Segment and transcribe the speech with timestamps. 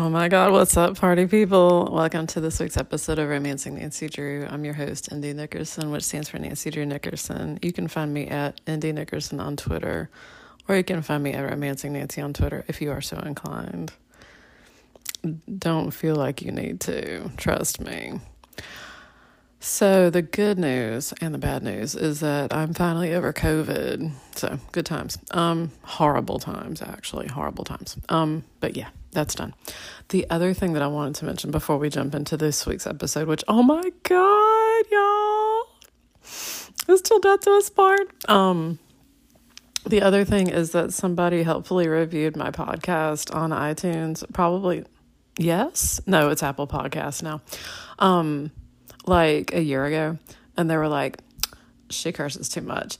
[0.00, 1.88] Oh my God, what's up, party people?
[1.90, 4.46] Welcome to this week's episode of Romancing Nancy Drew.
[4.48, 7.58] I'm your host, Indy Nickerson, which stands for Nancy Drew Nickerson.
[7.62, 10.08] You can find me at Indy Nickerson on Twitter,
[10.68, 13.92] or you can find me at Romancing Nancy on Twitter if you are so inclined.
[15.58, 18.20] Don't feel like you need to, trust me.
[19.60, 24.12] So, the good news and the bad news is that I'm finally over COVID.
[24.36, 25.18] So, good times.
[25.32, 27.96] Um, horrible times, actually, horrible times.
[28.08, 29.54] Um, but yeah, that's done.
[30.10, 33.26] The other thing that I wanted to mention before we jump into this week's episode,
[33.26, 35.66] which, oh my God, y'all,
[36.94, 38.30] is Till Death Do Us Part.
[38.30, 38.78] Um,
[39.84, 44.24] the other thing is that somebody helpfully reviewed my podcast on iTunes.
[44.32, 44.84] Probably,
[45.36, 47.40] yes, no, it's Apple Podcast now.
[47.98, 48.52] Um,
[49.08, 50.18] like a year ago,
[50.56, 51.18] and they were like,
[51.90, 52.98] she curses too much.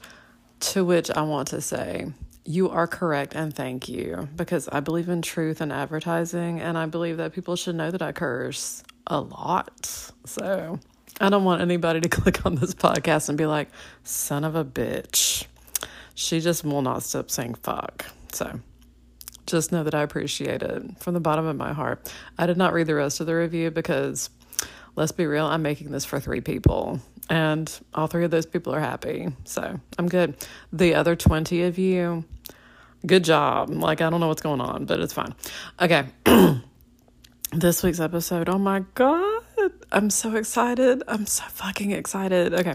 [0.60, 2.12] To which I want to say,
[2.44, 6.86] you are correct and thank you because I believe in truth and advertising, and I
[6.86, 10.10] believe that people should know that I curse a lot.
[10.24, 10.80] So
[11.20, 13.68] I don't want anybody to click on this podcast and be like,
[14.02, 15.46] son of a bitch.
[16.14, 18.06] She just will not stop saying fuck.
[18.32, 18.60] So
[19.46, 22.12] just know that I appreciate it from the bottom of my heart.
[22.38, 24.30] I did not read the rest of the review because
[24.98, 28.74] let's be real, I'm making this for three people, and all three of those people
[28.74, 29.28] are happy.
[29.44, 30.36] So I'm good.
[30.72, 32.24] The other 20 of you,
[33.06, 33.70] good job.
[33.70, 35.34] Like, I don't know what's going on, but it's fine.
[35.80, 36.06] Okay.
[37.52, 39.42] this week's episode, oh my God,
[39.92, 41.04] I'm so excited.
[41.06, 42.52] I'm so fucking excited.
[42.52, 42.74] Okay.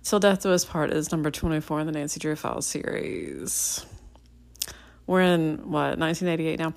[0.00, 3.86] So, Death Do Us Part is number 24 in the Nancy Drew Files series.
[5.06, 6.74] We're in what, 1988 now?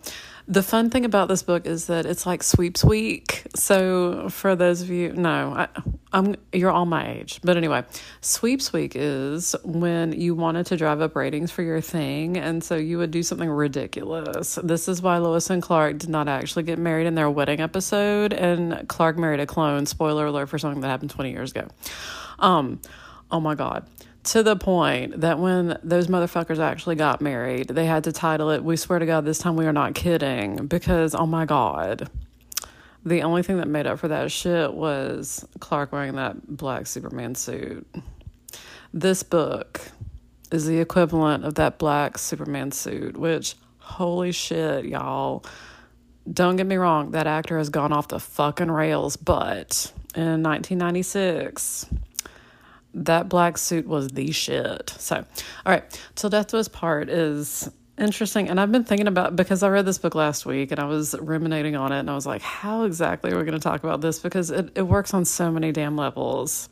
[0.48, 3.48] The fun thing about this book is that it's like sweeps week.
[3.56, 5.68] So for those of you, no, I,
[6.14, 7.84] I'm you're all my age, but anyway,
[8.22, 12.76] sweeps week is when you wanted to drive up ratings for your thing, and so
[12.76, 14.60] you would do something ridiculous.
[14.62, 18.32] This is why Lois and Clark did not actually get married in their wedding episode,
[18.32, 19.88] and Clark married a clone.
[19.88, 21.68] Spoiler alert for something that happened 20 years ago.
[22.38, 22.80] Um,
[23.32, 23.88] oh my god
[24.26, 28.64] to the point that when those motherfuckers actually got married, they had to title it,
[28.64, 32.10] We Swear to God, This Time We Are Not Kidding, because oh my God.
[33.06, 37.36] The only thing that made up for that shit was Clark wearing that black Superman
[37.36, 37.86] suit.
[38.92, 39.82] This book
[40.52, 45.46] is the equivalent of that black Superman suit, which, holy shit, y'all.
[46.32, 51.86] Don't get me wrong, that actor has gone off the fucking rails, but in 1996,
[52.96, 54.90] that black suit was the shit.
[54.98, 58.50] So, all right, Till Death Us Part is interesting.
[58.50, 61.16] And I've been thinking about because I read this book last week and I was
[61.20, 64.02] ruminating on it and I was like, how exactly are we going to talk about
[64.02, 64.20] this?
[64.20, 66.70] Because it, it works on so many damn levels.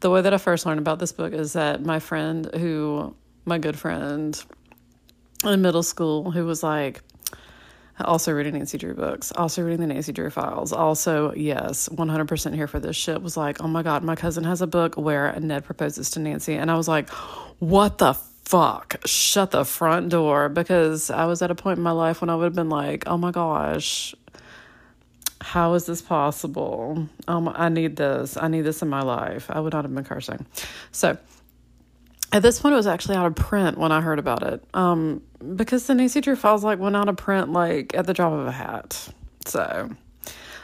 [0.00, 3.14] The way that I first learned about this book is that my friend, who,
[3.44, 4.42] my good friend
[5.44, 7.02] in middle school, who was like,
[8.00, 10.72] also reading Nancy Drew books, also reading the Nancy Drew files.
[10.72, 14.62] Also, yes, 100% here for this shit was like, oh my God, my cousin has
[14.62, 16.54] a book where Ned proposes to Nancy.
[16.54, 17.08] And I was like,
[17.60, 18.96] what the fuck?
[19.04, 20.48] Shut the front door.
[20.48, 23.04] Because I was at a point in my life when I would have been like,
[23.06, 24.14] oh my gosh,
[25.40, 27.08] how is this possible?
[27.28, 28.36] Um, I need this.
[28.36, 29.50] I need this in my life.
[29.50, 30.46] I would not have been cursing.
[30.90, 31.16] So,
[32.34, 34.64] at this point, it was actually out of print when I heard about it.
[34.74, 35.22] Um,
[35.54, 38.44] because the Nancy Drew files like went out of print like at the drop of
[38.44, 39.08] a hat.
[39.46, 39.88] So,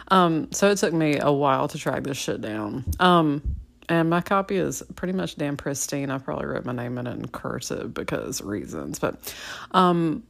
[0.09, 2.85] um, so it took me a while to track this shit down.
[2.99, 3.55] Um,
[3.89, 6.11] and my copy is pretty much damn pristine.
[6.11, 9.33] I probably wrote my name in it in cursive because reasons, but,
[9.71, 10.25] um,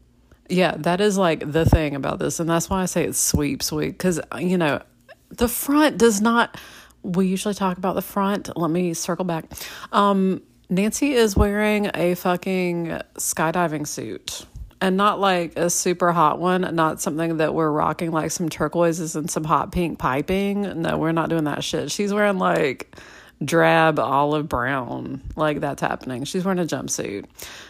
[0.51, 3.71] yeah, that is like the thing about this, and that's why I say it's sweeps
[3.71, 4.83] week because you know
[5.31, 6.59] the front does not.
[7.03, 8.55] We usually talk about the front.
[8.57, 9.45] Let me circle back.
[9.93, 14.47] Um, Nancy is wearing a fucking skydiving suit
[14.81, 19.17] and not like a super hot one, not something that we're rocking like some turquoises
[19.17, 20.81] and some hot pink piping.
[20.83, 21.91] No, we're not doing that shit.
[21.91, 22.97] She's wearing like
[23.45, 25.23] drab olive brown.
[25.35, 26.23] Like that's happening.
[26.23, 27.25] She's wearing a jumpsuit.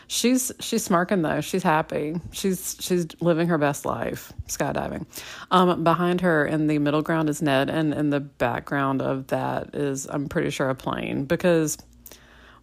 [0.07, 1.41] She's she's smirking though.
[1.41, 2.21] She's happy.
[2.33, 5.07] She's she's living her best life skydiving.
[5.51, 9.75] Um behind her in the middle ground is Ned and in the background of that
[9.75, 11.79] is I'm pretty sure a plane because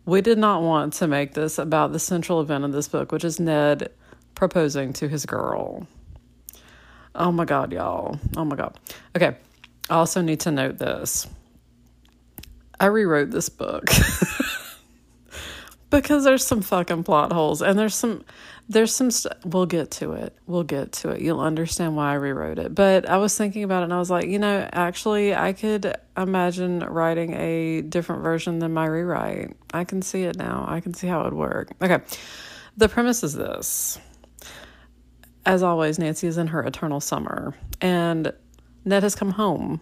[0.07, 3.25] we did not want to make this about the central event of this book, which
[3.25, 3.91] is Ned
[4.35, 5.85] proposing to his girl.
[7.13, 8.17] Oh my God, y'all.
[8.37, 8.79] Oh my God.
[9.15, 9.35] Okay.
[9.89, 11.27] I also need to note this.
[12.79, 13.89] I rewrote this book
[15.89, 18.23] because there's some fucking plot holes and there's some
[18.69, 20.35] there's some st- we'll get to it.
[20.45, 21.21] We'll get to it.
[21.21, 22.75] You'll understand why i rewrote it.
[22.75, 25.95] But i was thinking about it and i was like you know actually i could
[26.17, 29.55] imagine writing a different version than my rewrite.
[29.73, 30.65] I can see it now.
[30.67, 31.71] I can see how it would work.
[31.81, 31.99] Okay.
[32.75, 33.99] The premise is this.
[35.45, 38.33] As always, Nancy is in her eternal summer, and
[38.83, 39.79] Ned has come home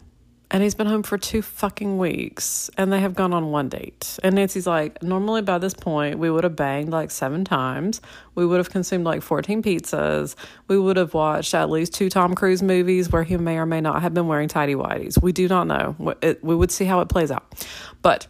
[0.52, 4.20] and he's been home for two fucking weeks and they have gone on one date.
[4.24, 8.00] And Nancy's like, normally by this point, we would have banged like seven times.
[8.36, 10.36] We would have consumed like 14 pizzas.
[10.68, 13.82] We would have watched at least two Tom Cruise movies where he may or may
[13.82, 15.22] not have been wearing tidy whities.
[15.22, 15.96] We do not know.
[16.42, 17.66] we would see how it plays out.
[18.02, 18.28] But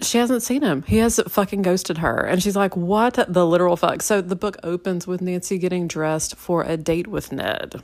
[0.00, 0.82] she hasn't seen him.
[0.82, 2.18] He has fucking ghosted her.
[2.18, 4.02] And she's like, what the literal fuck?
[4.02, 7.82] So the book opens with Nancy getting dressed for a date with Ned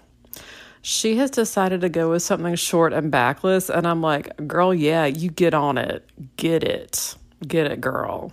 [0.83, 3.71] she has decided to go with something short and backless.
[3.71, 6.05] And I'm like, girl, yeah, you get on it.
[6.37, 7.15] Get it.
[7.47, 8.33] Get it, girl.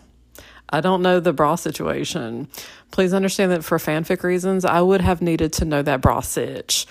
[0.72, 2.48] I don't know the bra situation.
[2.92, 6.88] Please understand that for fanfic reasons, I would have needed to know that bra stitch.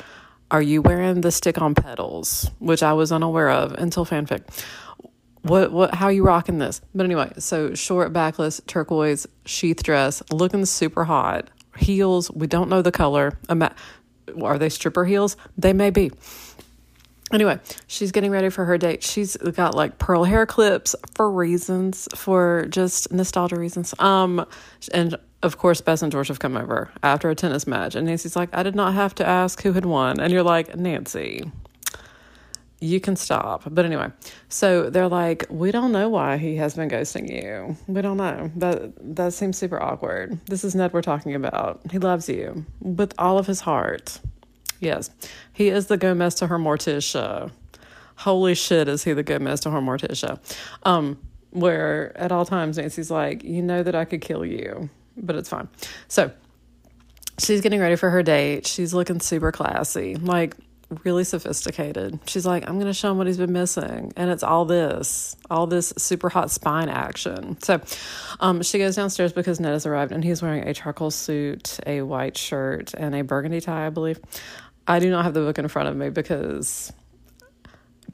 [0.50, 4.43] Are you wearing the stick on petals, which I was unaware of until fanfic?
[5.43, 6.81] What what how are you rocking this?
[6.94, 11.49] But anyway, so short backless turquoise sheath dress, looking super hot.
[11.76, 13.38] Heels, we don't know the color.
[14.42, 15.36] Are they stripper heels?
[15.56, 16.10] They may be.
[17.30, 19.02] Anyway, she's getting ready for her date.
[19.02, 23.94] She's got like pearl hair clips for reasons, for just nostalgia reasons.
[23.98, 24.46] Um,
[24.94, 28.34] and of course, Bess and George have come over after a tennis match, and Nancy's
[28.34, 31.50] like, "I did not have to ask who had won," and you're like, "Nancy,
[32.80, 34.10] you can stop." But anyway,
[34.48, 37.76] so they're like, "We don't know why he has been ghosting you.
[37.86, 38.50] We don't know.
[38.56, 40.38] That that seems super awkward.
[40.46, 41.80] This is Ned we're talking about.
[41.90, 44.20] He loves you with all of his heart."
[44.80, 45.10] Yes,
[45.52, 47.50] he is the Gomez to her Morticia.
[48.16, 50.38] Holy shit, is he the Gomez to her Morticia?
[50.84, 51.19] Um,
[51.50, 55.48] where at all times Nancy's like, you know that I could kill you, but it's
[55.48, 55.69] fine.
[56.08, 56.30] So
[57.38, 58.66] she's getting ready for her date.
[58.66, 60.56] She's looking super classy, like
[61.05, 62.19] really sophisticated.
[62.26, 64.12] She's like, I'm going to show him what he's been missing.
[64.17, 67.61] And it's all this, all this super hot spine action.
[67.62, 67.81] So
[68.40, 72.02] um, she goes downstairs because Ned has arrived and he's wearing a charcoal suit, a
[72.02, 74.19] white shirt, and a burgundy tie, I believe.
[74.87, 76.93] I do not have the book in front of me because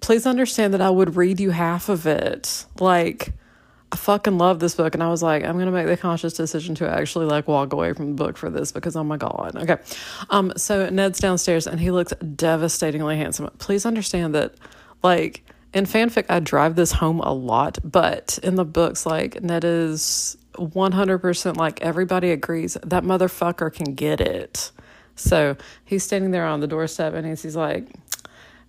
[0.00, 2.66] please understand that I would read you half of it.
[2.80, 3.32] Like,
[3.94, 4.94] I fucking love this book.
[4.94, 7.72] And I was like, I'm going to make the conscious decision to actually like walk
[7.72, 9.54] away from the book for this because, oh my God.
[9.54, 9.76] Okay.
[10.30, 13.48] Um, so Ned's downstairs and he looks devastatingly handsome.
[13.58, 14.56] Please understand that,
[15.04, 19.62] like, in fanfic, I drive this home a lot, but in the books, like, Ned
[19.62, 24.72] is 100% like everybody agrees that motherfucker can get it.
[25.14, 27.86] So he's standing there on the doorstep and he's, he's like,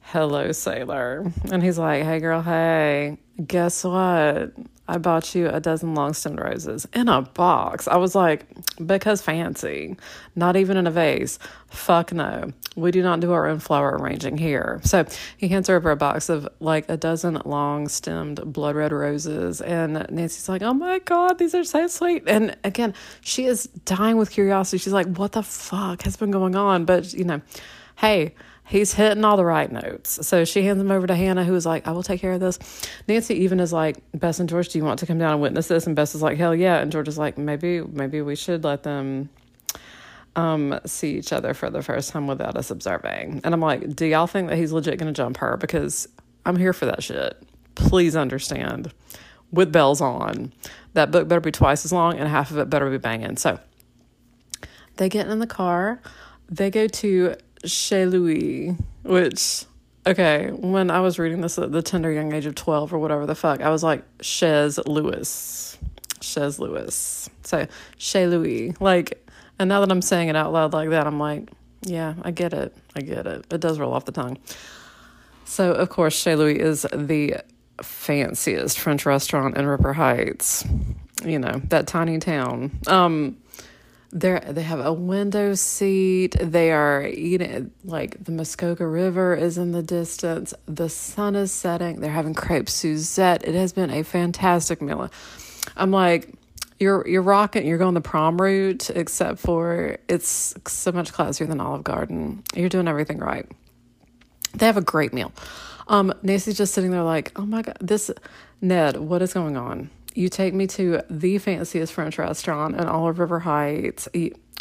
[0.01, 1.31] Hello, sailor.
[1.51, 4.53] And he's like, Hey, girl, hey, guess what?
[4.87, 7.87] I bought you a dozen long stemmed roses in a box.
[7.87, 8.45] I was like,
[8.85, 9.97] because fancy,
[10.35, 11.39] not even in a vase.
[11.69, 12.51] Fuck no.
[12.75, 14.81] We do not do our own flower arranging here.
[14.83, 15.05] So
[15.37, 19.59] he hands her over a box of like a dozen long stemmed blood red roses.
[19.61, 22.23] And Nancy's like, oh my God, these are so sweet.
[22.27, 24.77] And again, she is dying with curiosity.
[24.77, 26.85] She's like, what the fuck has been going on?
[26.85, 27.41] But, you know,
[27.97, 28.35] hey,
[28.65, 30.25] he's hitting all the right notes.
[30.27, 32.39] So she hands him over to Hannah, who is like, I will take care of
[32.39, 32.59] this.
[33.07, 35.67] Nancy even is like, Bess and George, do you want to come down and witness
[35.67, 35.87] this?
[35.87, 36.79] And Bess is like, hell yeah.
[36.79, 39.29] And George is like, maybe, maybe we should let them
[40.35, 43.41] um, see each other for the first time without us observing.
[43.43, 45.57] And I'm like, do y'all think that he's legit going to jump her?
[45.57, 46.07] Because
[46.45, 47.41] I'm here for that shit.
[47.75, 48.91] Please understand.
[49.51, 50.51] With bells on.
[50.93, 53.37] That book better be twice as long and half of it better be banging.
[53.37, 53.59] So
[54.97, 56.01] they get in the car.
[56.49, 57.35] They go to
[57.65, 59.65] Chez Louis, which
[60.07, 63.25] okay, when I was reading this at the tender young age of 12 or whatever
[63.25, 65.77] the fuck, I was like, Chez Lewis.
[66.21, 67.29] Chez Lewis.
[67.43, 67.67] So,
[67.97, 68.73] Chez Louis.
[68.79, 69.27] Like,
[69.59, 71.49] and now that I'm saying it out loud like that, I'm like,
[71.81, 72.75] yeah, I get it.
[72.95, 73.45] I get it.
[73.51, 74.37] It does roll off the tongue.
[75.45, 77.37] So, of course, Chez Louis is the
[77.81, 80.65] fanciest French restaurant in River Heights.
[81.23, 82.71] You know, that tiny town.
[82.87, 83.37] Um,
[84.15, 86.37] they they have a window seat.
[86.39, 90.53] They are eating like the Muskoka River is in the distance.
[90.65, 91.99] The sun is setting.
[91.99, 93.45] They're having crepe Suzette.
[93.45, 95.11] It has been a fantastic meal.
[95.75, 96.33] I'm like,
[96.79, 97.67] you're you're rocking.
[97.67, 102.41] You're going the prom route, except for it's so much classier than Olive Garden.
[102.55, 103.45] You're doing everything right.
[104.53, 105.33] They have a great meal.
[105.89, 108.09] Um, Nancy's just sitting there like, oh my god, this
[108.61, 109.89] Ned, what is going on?
[110.15, 114.07] You take me to the fanciest French restaurant in all of River Heights.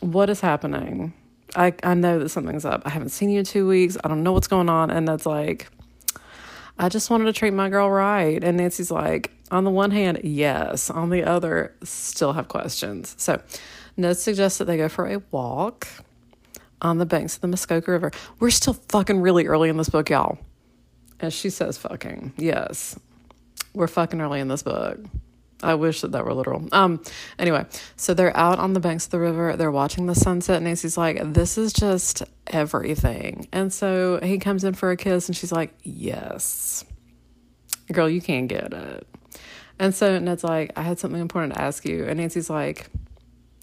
[0.03, 1.15] What is happening?
[1.55, 2.83] I, I know that something's up.
[2.85, 3.97] I haven't seen you in two weeks.
[4.03, 4.91] I don't know what's going on.
[4.91, 5.69] And that's like,
[6.77, 8.43] I just wanted to treat my girl right.
[8.43, 10.91] And Nancy's like, on the one hand, yes.
[10.91, 13.15] On the other, still have questions.
[13.17, 13.41] So
[13.97, 15.87] Ned suggests that they go for a walk
[16.83, 18.11] on the banks of the Muskoka River.
[18.41, 20.39] We're still fucking really early in this book, y'all.
[21.21, 22.33] As she says, fucking.
[22.37, 22.99] Yes.
[23.73, 24.99] We're fucking early in this book.
[25.63, 26.69] I wish that that were literal.
[26.73, 27.03] Um,
[27.39, 27.65] anyway,
[27.97, 29.57] so they're out on the banks of the river.
[29.57, 30.63] They're watching the sunset.
[30.63, 35.37] Nancy's like, "This is just everything." And so he comes in for a kiss, and
[35.37, 36.85] she's like, "Yes,
[37.93, 39.07] girl, you can't get it."
[39.79, 42.89] And so Ned's like, "I had something important to ask you," and Nancy's like,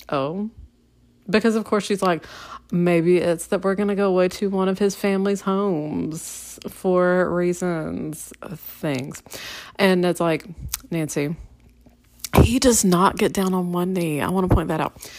[0.09, 0.49] "Oh."
[1.29, 2.25] Because of course she's like,
[2.71, 8.33] maybe it's that we're gonna go away to one of his family's homes for reasons,
[8.55, 9.21] things,
[9.75, 10.45] and it's like,
[10.89, 11.35] Nancy,
[12.43, 14.21] he does not get down on one knee.
[14.21, 15.09] I want to point that out.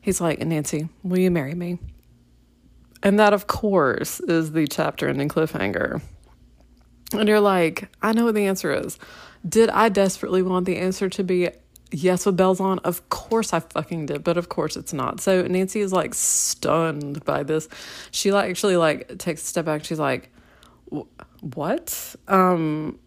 [0.00, 1.78] He's like, Nancy, will you marry me?
[3.02, 6.00] And that, of course, is the chapter ending cliffhanger.
[7.12, 8.98] And you're like, I know what the answer is.
[9.46, 11.50] Did I desperately want the answer to be
[11.90, 12.78] yes with bells on?
[12.80, 15.20] Of course I fucking did, but of course it's not.
[15.20, 17.68] So Nancy is like stunned by this.
[18.12, 19.84] She like actually like takes a step back.
[19.84, 20.30] She's like,
[21.40, 22.16] what?
[22.28, 22.98] Um,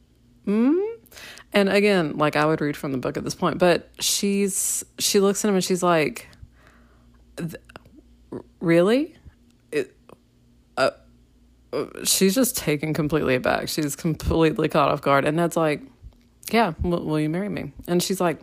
[0.44, 0.78] hmm?
[1.56, 5.22] And again, like I would read from the book at this point, but she's she
[5.22, 6.28] looks at him and she's like,
[8.60, 9.16] "Really?"
[9.72, 9.96] It,
[10.76, 10.92] uh,
[11.72, 13.70] uh, she's just taken completely aback.
[13.70, 15.82] She's completely caught off guard, and Ned's like,
[16.52, 18.42] "Yeah, will, will you marry me?" And she's like,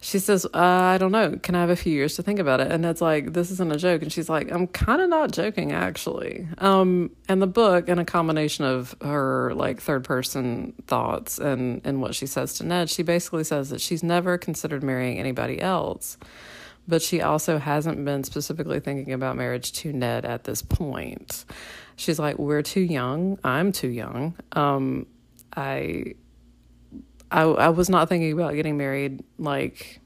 [0.00, 1.38] she says, uh, I don't know.
[1.42, 2.70] Can I have a few years to think about it?
[2.70, 4.02] And it's like, this isn't a joke.
[4.02, 6.46] And she's like, I'm kind of not joking, actually.
[6.58, 12.00] Um, and the book, and a combination of her like third person thoughts and, and
[12.00, 16.16] what she says to Ned, she basically says that she's never considered marrying anybody else.
[16.86, 21.44] But she also hasn't been specifically thinking about marriage to Ned at this point.
[21.96, 23.38] She's like, We're too young.
[23.44, 24.36] I'm too young.
[24.52, 25.06] Um,
[25.54, 26.14] I
[27.30, 30.00] I, I was not thinking about getting married like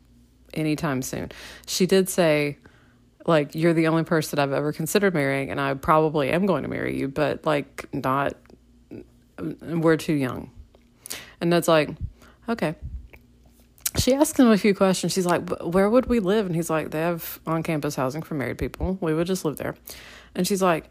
[0.54, 1.30] anytime soon.
[1.66, 2.58] She did say,
[3.26, 6.68] like, you're the only person I've ever considered marrying, and I probably am going to
[6.68, 8.34] marry you, but like, not,
[9.38, 10.50] we're too young.
[11.40, 11.90] And Ned's like,
[12.48, 12.74] okay.
[13.98, 15.12] She asks him a few questions.
[15.12, 16.46] She's like, where would we live?
[16.46, 18.98] And he's like, they have on campus housing for married people.
[19.00, 19.76] We would just live there.
[20.34, 20.88] And she's like,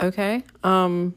[0.00, 0.42] okay.
[0.64, 1.14] Um,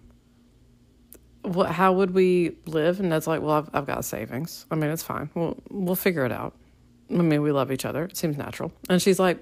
[1.42, 3.00] what, how would we live?
[3.00, 4.66] And Ned's like, well, I've, I've got savings.
[4.70, 5.30] I mean, it's fine.
[5.34, 6.56] We'll, we'll figure it out.
[7.10, 8.06] I mean, we love each other.
[8.06, 8.72] It seems natural.
[8.90, 9.42] And she's like,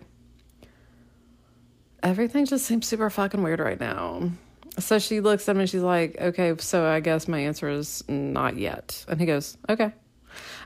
[2.04, 4.32] everything just seems super fucking weird right now.
[4.80, 8.04] So she looks at me and she's like, okay, so I guess my answer is
[8.08, 9.04] not yet.
[9.08, 9.92] And he goes, okay.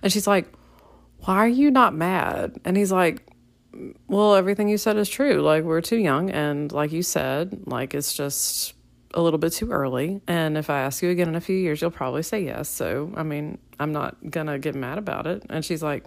[0.04, 0.52] And she's like,
[1.20, 2.60] why are you not mad?
[2.66, 3.26] And he's like,
[4.08, 5.42] well, everything you said is true.
[5.42, 6.30] Like, we're too young.
[6.30, 8.74] And like you said, like, it's just
[9.14, 10.22] a little bit too early.
[10.28, 12.70] And if I ask you again in a few years, you'll probably say yes.
[12.70, 15.44] So, I mean, I'm not going to get mad about it.
[15.50, 16.06] And she's like,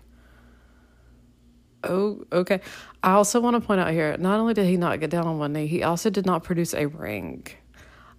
[1.87, 2.61] Oh, okay.
[3.03, 5.39] I also want to point out here not only did he not get down on
[5.39, 7.47] one knee, he also did not produce a ring.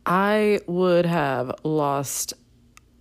[0.05, 2.35] I would have lost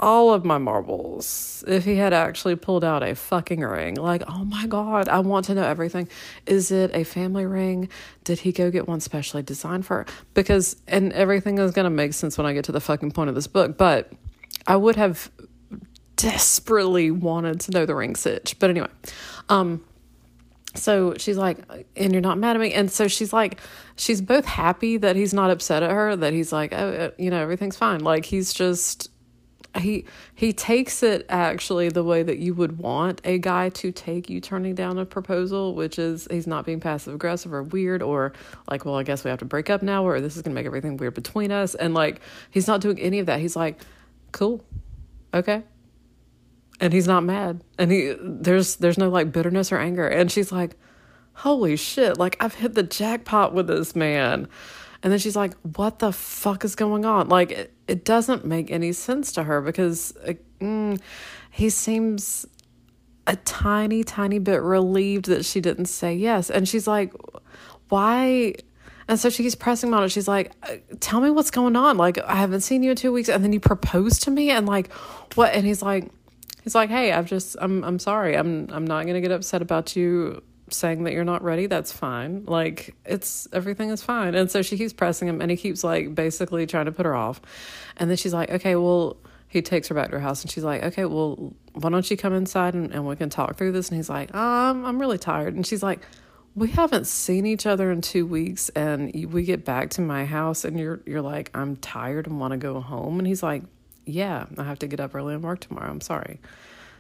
[0.00, 3.94] all of my marbles if he had actually pulled out a fucking ring.
[3.94, 6.08] Like, oh my God, I want to know everything.
[6.46, 7.88] Is it a family ring?
[8.24, 10.04] Did he go get one specially designed for?
[10.34, 13.28] Because, and everything is going to make sense when I get to the fucking point
[13.28, 14.12] of this book, but
[14.66, 15.30] I would have
[16.16, 18.56] desperately wanted to know the ring sitch.
[18.58, 18.88] But anyway,
[19.48, 19.84] um,
[20.74, 21.58] so she's like,
[21.96, 22.72] and you're not mad at me.
[22.72, 23.60] And so she's like,
[23.96, 27.30] she's both happy that he's not upset at her, that he's like, oh, uh, you
[27.30, 28.00] know, everything's fine.
[28.00, 29.10] Like he's just
[29.76, 30.04] he
[30.35, 34.40] he takes it actually the way that you would want a guy to take you
[34.40, 38.33] turning down a proposal, which is he's not being passive aggressive or weird or
[38.71, 40.66] like, well, I guess we have to break up now or this is gonna make
[40.66, 41.75] everything weird between us.
[41.75, 43.40] And like he's not doing any of that.
[43.40, 43.81] He's like,
[44.33, 44.64] cool,
[45.33, 45.62] okay.
[46.81, 47.62] And he's not mad.
[47.78, 50.07] And he there's there's no like bitterness or anger.
[50.07, 50.76] And she's like,
[51.35, 54.49] holy shit, like I've hit the jackpot with this man.
[55.04, 57.28] And then she's like, what the fuck is going on?
[57.28, 60.99] Like, it, it doesn't make any sense to her because uh, mm,
[61.50, 62.46] he seems
[63.26, 66.49] a tiny, tiny bit relieved that she didn't say yes.
[66.49, 67.12] And she's like,
[67.90, 68.54] why?
[69.06, 70.08] And so she keeps pressing on it.
[70.08, 71.99] She's like, uh, tell me what's going on.
[71.99, 73.28] Like, I haven't seen you in two weeks.
[73.28, 74.90] And then you propose to me and like,
[75.34, 75.52] what?
[75.52, 76.11] And he's like,
[76.62, 78.38] he's like, hey, I've just, I'm, I'm sorry.
[78.38, 81.92] I'm, I'm not going to get upset about you saying that you're not ready, that's
[81.92, 82.44] fine.
[82.47, 84.35] Like it's everything is fine.
[84.35, 87.14] And so she keeps pressing him and he keeps like basically trying to put her
[87.14, 87.40] off.
[87.97, 89.16] And then she's like, Okay, well
[89.49, 92.16] he takes her back to her house and she's like, Okay, well, why don't you
[92.16, 93.88] come inside and, and we can talk through this?
[93.88, 95.54] And he's like, um, I'm really tired.
[95.54, 96.00] And she's like,
[96.56, 100.64] we haven't seen each other in two weeks and we get back to my house
[100.64, 103.62] and you're you're like i'm tired and want to go home and he's like
[104.06, 106.40] yeah i have to get up early and work tomorrow i'm sorry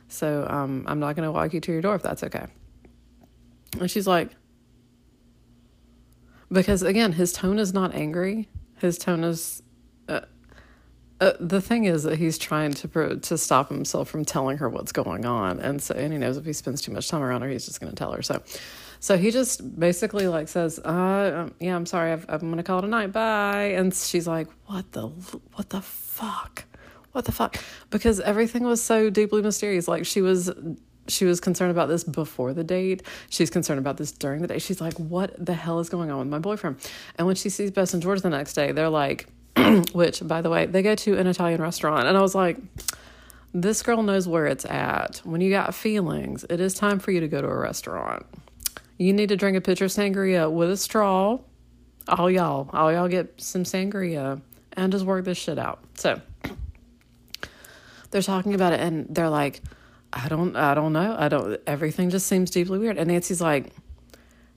[0.08, 2.46] so um, i'm not going to walk you to your door if that's okay
[3.80, 4.30] and she's like,
[6.50, 8.48] because again, his tone is not angry.
[8.78, 9.62] His tone is,
[10.08, 10.20] uh,
[11.20, 14.92] uh, the thing is that he's trying to to stop himself from telling her what's
[14.92, 17.48] going on, and so and he knows if he spends too much time around her,
[17.48, 18.22] he's just going to tell her.
[18.22, 18.42] So,
[19.00, 22.62] so he just basically like says, uh, um, "Yeah, I'm sorry, i am going to
[22.62, 23.12] call it a night.
[23.12, 25.08] Bye." And she's like, "What the
[25.54, 26.64] what the fuck?
[27.12, 27.58] What the fuck?"
[27.90, 29.86] Because everything was so deeply mysterious.
[29.86, 30.50] Like she was
[31.08, 33.02] she was concerned about this before the date.
[33.30, 34.58] She's concerned about this during the day.
[34.58, 36.76] She's like, "What the hell is going on with my boyfriend?"
[37.16, 39.28] And when she sees Bess and George the next day, they're like
[39.92, 42.08] which, by the way, they go to an Italian restaurant.
[42.08, 42.58] And I was like,
[43.52, 45.20] this girl knows where it's at.
[45.24, 48.26] When you got feelings, it is time for you to go to a restaurant.
[48.98, 51.38] You need to drink a pitcher of sangria with a straw.
[52.08, 54.40] All y'all, all y'all get some sangria
[54.72, 55.80] and just work this shit out.
[55.94, 56.20] So
[58.10, 59.62] they're talking about it and they're like,
[60.14, 61.16] I don't I don't know.
[61.18, 62.98] I don't everything just seems deeply weird.
[62.98, 63.72] And Nancy's like,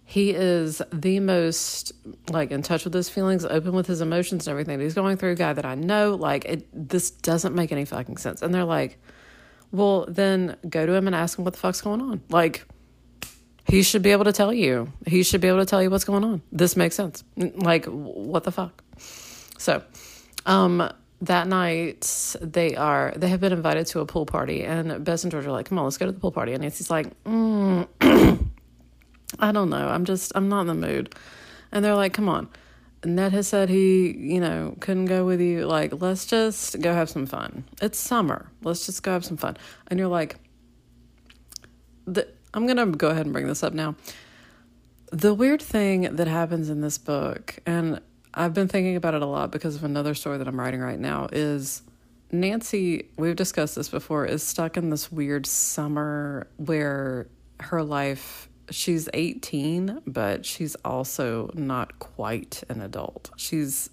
[0.06, 1.94] he is the most
[2.30, 4.80] like in touch with his feelings, open with his emotions and everything.
[4.80, 6.16] He's going through guy that I know.
[6.16, 8.42] Like it, this doesn't make any fucking sense.
[8.42, 9.00] And they're like,
[9.72, 12.22] well, then go to him and ask him what the fuck's going on.
[12.30, 12.66] Like
[13.68, 14.94] he should be able to tell you.
[15.08, 16.42] He should be able to tell you what's going on.
[16.52, 17.24] This makes sense.
[17.36, 18.84] Like what the fuck.
[19.58, 19.82] So,
[20.46, 20.90] um,
[21.22, 25.32] that night they are they have been invited to a pool party and Bess and
[25.32, 26.54] George are like, come on, let's go to the pool party.
[26.54, 27.88] And Nancy's like, mm.
[29.40, 29.88] I don't know.
[29.88, 31.16] I'm just, I'm not in the mood.
[31.72, 32.50] And they're like, come on.
[33.04, 35.66] Ned has said he, you know, couldn't go with you.
[35.66, 37.64] Like, let's just go have some fun.
[37.82, 38.50] It's summer.
[38.64, 39.58] Let's just go have some fun.
[39.88, 40.38] And you're like,
[42.06, 43.96] the, I'm going to go ahead and bring this up now.
[45.12, 48.02] The weird thing that happens in this book, and
[48.38, 51.00] I've been thinking about it a lot because of another story that I'm writing right
[51.00, 51.82] now, is
[52.32, 57.27] Nancy, we've discussed this before, is stuck in this weird summer where
[57.60, 63.32] her life she's 18, but she's also not quite an adult.
[63.38, 63.89] She's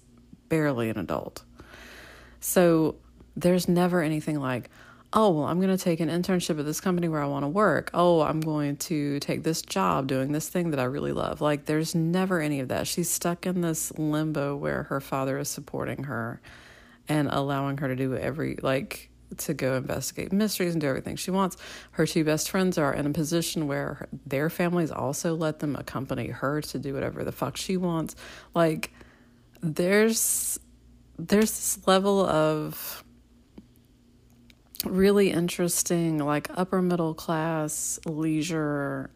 [0.47, 1.43] barely an adult.
[2.39, 2.97] So
[3.35, 4.69] there's never anything like,
[5.15, 7.47] oh, well, I'm going to take an internship at this company where I want to
[7.47, 7.89] work.
[7.93, 11.39] Oh, I'm going to take this job doing this thing that I really love.
[11.39, 12.85] Like, there's never any of that.
[12.85, 16.41] She's stuck in this limbo where her father is supporting her
[17.07, 21.31] and allowing her to do every, like, to go investigate mysteries and do everything she
[21.31, 21.55] wants.
[21.91, 26.27] Her two best friends are in a position where their families also let them accompany
[26.27, 28.15] her to do whatever the fuck she wants.
[28.53, 28.91] Like
[29.61, 30.59] there's
[31.17, 33.04] there's this level of
[34.85, 39.09] really interesting like upper middle class leisure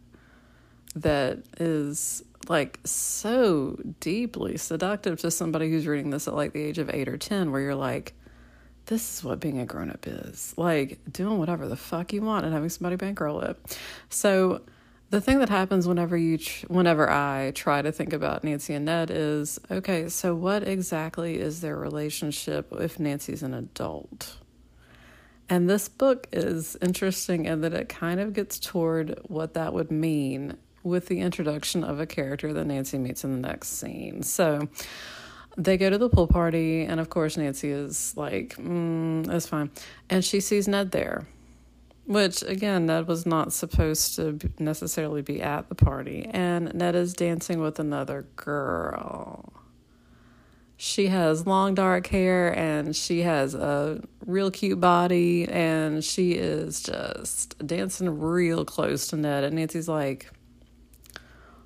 [0.94, 6.78] that is like so deeply seductive to somebody who's reading this at like the age
[6.78, 8.14] of 8 or 10 where you're like
[8.90, 12.44] this is what being a grown up is like doing whatever the fuck you want
[12.44, 13.78] and having somebody bankroll it.
[14.10, 14.62] So,
[15.10, 18.84] the thing that happens whenever you tr- whenever I try to think about Nancy and
[18.84, 24.39] Ned is okay, so what exactly is their relationship if Nancy's an adult?
[25.50, 29.90] And this book is interesting in that it kind of gets toward what that would
[29.90, 34.22] mean with the introduction of a character that Nancy meets in the next scene.
[34.22, 34.68] So,
[35.56, 39.70] they go to the pool party, and of course, Nancy is like, mm, it's fine.
[40.08, 41.26] And she sees Ned there,
[42.06, 46.28] which again, Ned was not supposed to necessarily be at the party.
[46.30, 49.52] And Ned is dancing with another girl.
[50.82, 56.82] She has long dark hair and she has a real cute body, and she is
[56.82, 59.44] just dancing real close to Ned.
[59.44, 60.30] And Nancy's like,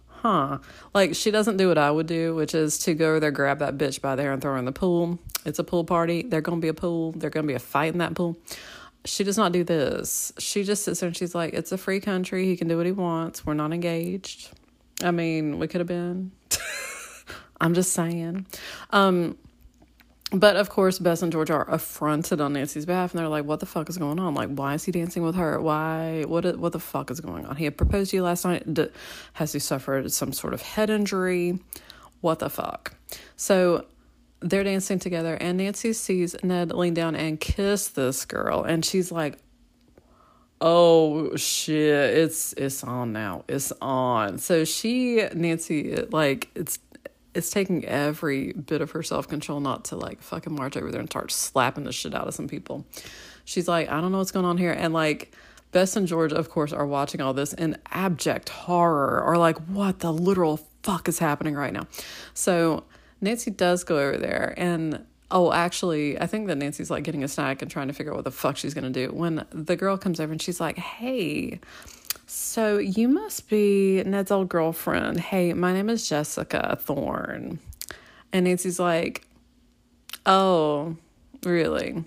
[0.09, 0.59] huh.
[0.93, 3.61] Like, she doesn't do what I would do, which is to go over there, grab
[3.61, 5.21] that bitch by the hair, and throw her in the pool.
[5.45, 6.23] It's a pool party.
[6.23, 7.13] There's going to be a pool.
[7.13, 8.37] There's going to be a fight in that pool.
[9.05, 10.33] She does not do this.
[10.41, 12.47] She just sits there and she's like, it's a free country.
[12.47, 13.47] He can do what he wants.
[13.47, 14.51] We're not engaged.
[15.05, 16.33] I mean, we could have been.
[17.61, 18.47] I'm just saying.
[18.91, 19.39] Um,
[20.33, 23.61] but of course, Bess and George are affronted on Nancy's behalf, and they're like, "What
[23.61, 24.35] the fuck is going on?
[24.35, 25.61] Like, why is he dancing with her?
[25.61, 26.25] Why?
[26.27, 26.59] What?
[26.59, 27.57] What the fuck is going on?
[27.57, 28.67] He had proposed to you last night.
[29.35, 31.61] has he suffered some sort of head injury?
[32.21, 32.97] What the fuck?"
[33.37, 33.87] So
[34.41, 39.13] they're dancing together, and Nancy sees Ned lean down and kiss this girl, and she's
[39.13, 39.39] like,
[40.61, 43.45] "Oh shit, it's it's on now.
[43.47, 46.79] It's on." So she, Nancy, like it's
[47.35, 51.01] it's taking every bit of her self control not to like fucking march over there
[51.01, 52.87] and start slapping the shit out of some people.
[53.45, 54.73] She's like, I don't know what's going on here.
[54.73, 55.35] And like,
[55.73, 59.99] Bess and George, of course, are watching all this in abject horror or like, what
[59.99, 61.87] the literal fuck is happening right now?
[62.33, 62.85] So
[63.21, 67.29] Nancy does go over there and oh, actually, I think that Nancy's like getting a
[67.29, 69.09] snack and trying to figure out what the fuck she's gonna do.
[69.13, 71.59] When the girl comes over and she's like, hey,
[72.27, 75.21] so you must be Ned's old girlfriend.
[75.21, 77.59] Hey, my name is Jessica Thorne.
[78.33, 79.27] And Nancy's like,
[80.27, 80.97] Oh,
[81.45, 82.05] Really?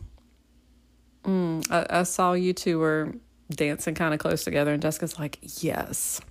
[1.23, 3.13] Mm, I, I saw you two were
[3.49, 6.21] dancing kind of close together, and Jessica's like, yes.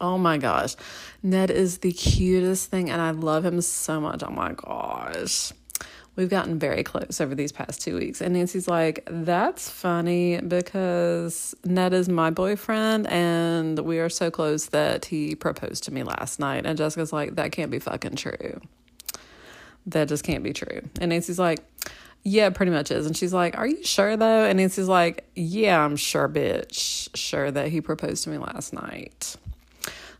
[0.00, 0.76] Oh my gosh.
[1.22, 4.22] Ned is the cutest thing, and I love him so much.
[4.22, 5.52] Oh my gosh.
[6.20, 8.20] We've gotten very close over these past two weeks.
[8.20, 14.66] And Nancy's like, that's funny because Ned is my boyfriend, and we are so close
[14.66, 16.66] that he proposed to me last night.
[16.66, 18.60] And Jessica's like, that can't be fucking true.
[19.86, 20.82] That just can't be true.
[21.00, 21.60] And Nancy's like,
[22.22, 23.06] yeah, pretty much is.
[23.06, 24.44] And she's like, Are you sure though?
[24.44, 27.08] And Nancy's like, Yeah, I'm sure, bitch.
[27.16, 29.36] Sure that he proposed to me last night.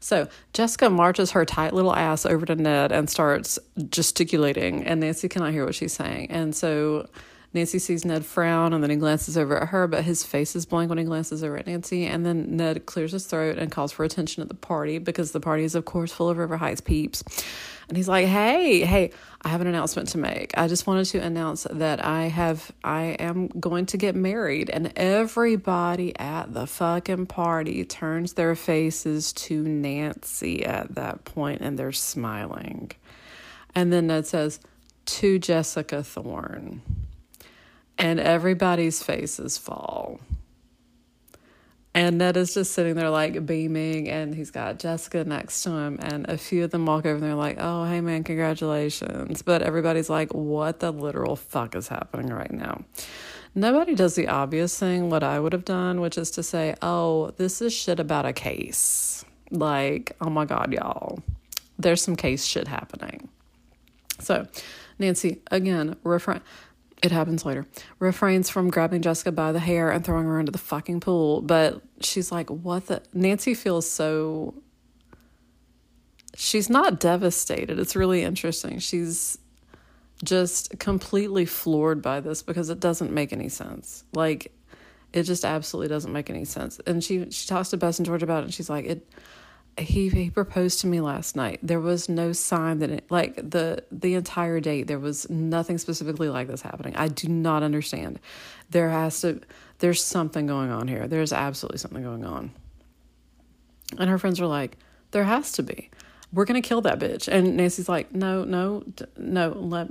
[0.01, 3.59] So Jessica marches her tight little ass over to Ned and starts
[3.91, 6.31] gesticulating, and Nancy cannot hear what she's saying.
[6.31, 7.09] And so
[7.53, 10.67] Nancy sees Ned frown and then he glances over at her, but his face is
[10.67, 12.07] blank when he glances over at Nancy.
[12.07, 15.41] And then Ned clears his throat and calls for attention at the party because the
[15.41, 17.25] party is, of course, full of River Heights peeps.
[17.89, 19.11] And he's like, "Hey, hey,
[19.43, 20.57] I have an announcement to make.
[20.57, 24.93] I just wanted to announce that I have I am going to get married." And
[24.95, 31.91] everybody at the fucking party turns their faces to Nancy at that point and they're
[31.91, 32.93] smiling.
[33.75, 34.61] And then Ned says,
[35.07, 36.83] "To Jessica Thorne."
[38.01, 40.21] And everybody's faces fall.
[41.93, 45.99] And Ned is just sitting there like beaming, and he's got Jessica next to him,
[46.01, 49.63] and a few of them walk over and they're like, "Oh, hey man, congratulations!" But
[49.63, 52.85] everybody's like, "What the literal fuck is happening right now?"
[53.57, 57.33] Nobody does the obvious thing, what I would have done, which is to say, "Oh,
[57.37, 61.19] this is shit about a case." Like, oh my god, y'all,
[61.77, 63.29] there's some case shit happening.
[64.21, 64.47] So,
[65.01, 66.41] Nancy again, refrain
[67.03, 67.67] it happens later,
[67.99, 71.41] refrains from grabbing Jessica by the hair and throwing her into the fucking pool.
[71.41, 73.03] But she's like, what the?
[73.15, 74.55] Nancy feels so.
[76.37, 77.79] She's not devastated.
[77.79, 78.79] It's really interesting.
[78.79, 79.39] She's
[80.23, 84.05] just completely floored by this because it doesn't make any sense.
[84.13, 84.53] Like,
[85.13, 86.81] it just absolutely doesn't make any sense.
[86.87, 89.09] And she she talks to Bess and George about it, and she's like, it
[89.81, 91.59] he he proposed to me last night.
[91.63, 96.29] There was no sign that it, like the the entire date there was nothing specifically
[96.29, 96.95] like this happening.
[96.97, 98.21] I do not understand.
[98.71, 99.41] There has to
[99.79, 101.09] there's something going on here.
[101.09, 102.53] There's absolutely something going on.
[103.99, 104.77] And her friends were like,
[105.11, 105.91] there has to be.
[106.33, 107.27] We're going to kill that bitch.
[107.27, 108.85] And Nancy's like, no, no,
[109.17, 109.89] no, let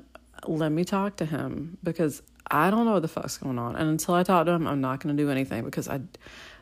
[0.47, 3.75] let me talk to him because I don't know what the fuck's going on.
[3.75, 5.99] And until I talk to him, I'm not going to do anything because I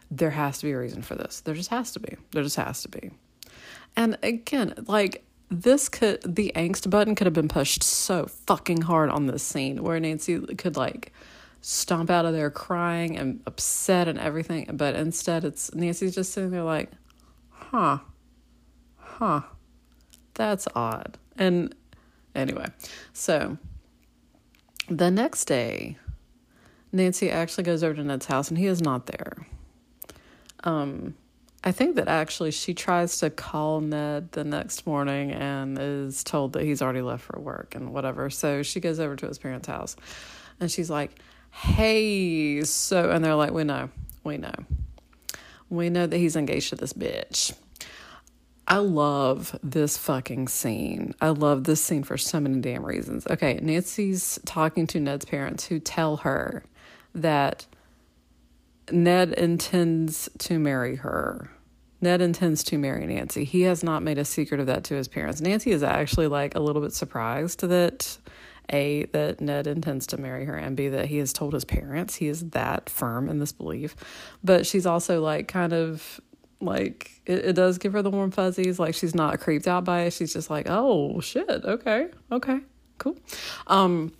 [0.09, 1.41] there has to be a reason for this.
[1.41, 2.15] There just has to be.
[2.31, 3.11] There just has to be.
[3.95, 9.09] And again, like this could the angst button could have been pushed so fucking hard
[9.09, 11.13] on this scene where Nancy could like
[11.61, 16.51] stomp out of there crying and upset and everything, but instead it's Nancy's just sitting
[16.51, 16.91] there like,
[17.49, 17.99] huh,
[18.97, 19.41] huh,
[20.33, 21.17] that's odd.
[21.37, 21.73] And
[22.35, 22.67] anyway,
[23.13, 23.57] so
[24.89, 25.97] the next day,
[26.91, 29.47] Nancy actually goes over to Ned's house and he is not there.
[30.67, 31.15] Um,
[31.63, 36.53] I think that actually she tries to call Ned the next morning and is told
[36.53, 38.29] that he's already left for work and whatever.
[38.29, 39.95] So she goes over to his parents' house
[40.59, 41.11] and she's like,
[41.51, 43.89] Hey, so, and they're like, We know,
[44.23, 44.53] we know.
[45.69, 47.53] We know that he's engaged to this bitch.
[48.67, 51.15] I love this fucking scene.
[51.21, 53.25] I love this scene for so many damn reasons.
[53.27, 56.65] Okay, Nancy's talking to Ned's parents who tell her
[57.15, 57.65] that
[58.91, 61.49] Ned intends to marry her.
[61.99, 63.43] Ned intends to marry Nancy.
[63.43, 65.41] He has not made a secret of that to his parents.
[65.41, 68.17] Nancy is actually like a little bit surprised that
[68.71, 72.15] a that Ned intends to marry her and b that he has told his parents.
[72.15, 73.95] He is that firm in this belief.
[74.43, 76.19] But she's also like kind of
[76.59, 78.79] like it, it does give her the warm fuzzies.
[78.79, 80.13] Like she's not creeped out by it.
[80.13, 81.49] She's just like, "Oh shit.
[81.49, 82.09] Okay.
[82.31, 82.59] Okay.
[82.97, 83.17] Cool."
[83.67, 84.11] Um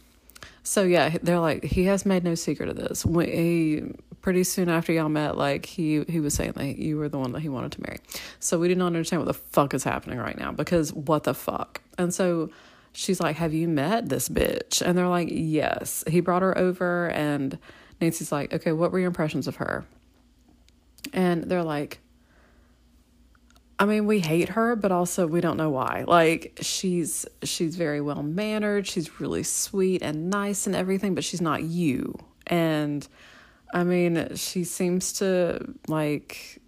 [0.67, 3.03] so yeah, they're like he has made no secret of this.
[3.03, 3.83] He
[4.21, 7.31] pretty soon after y'all met, like he he was saying that you were the one
[7.31, 7.99] that he wanted to marry.
[8.39, 11.33] So we did not understand what the fuck is happening right now because what the
[11.33, 11.81] fuck.
[11.97, 12.49] And so
[12.91, 17.09] she's like, "Have you met this bitch?" And they're like, "Yes." He brought her over,
[17.11, 17.57] and
[18.01, 19.85] Nancy's like, "Okay, what were your impressions of her?"
[21.13, 21.99] And they're like,
[23.79, 26.03] I mean, we hate her, but also we don't know why.
[26.07, 31.41] Like she's she's very well mannered, she's really sweet and nice and everything, but she's
[31.41, 32.17] not you.
[32.47, 33.07] And
[33.73, 36.59] I mean, she seems to like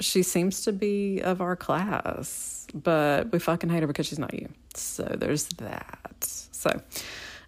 [0.00, 4.34] she seems to be of our class, but we fucking hate her because she's not
[4.34, 4.48] you.
[4.74, 6.16] So there's that.
[6.20, 6.82] So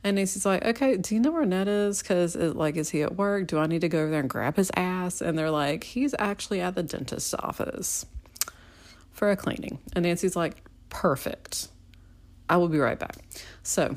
[0.05, 2.03] and Nancy's like, okay, do you know where Ned is?
[2.03, 3.47] Because, uh, like, is he at work?
[3.47, 5.21] Do I need to go over there and grab his ass?
[5.21, 8.05] And they're like, he's actually at the dentist's office
[9.23, 9.79] for a cleaning.
[9.93, 11.69] And Nancy's like, perfect.
[12.49, 13.19] I will be right back.
[13.63, 13.95] So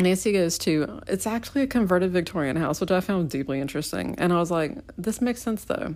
[0.00, 4.14] Nancy goes to, it's actually a converted Victorian house, which I found deeply interesting.
[4.16, 5.94] And I was like, this makes sense though.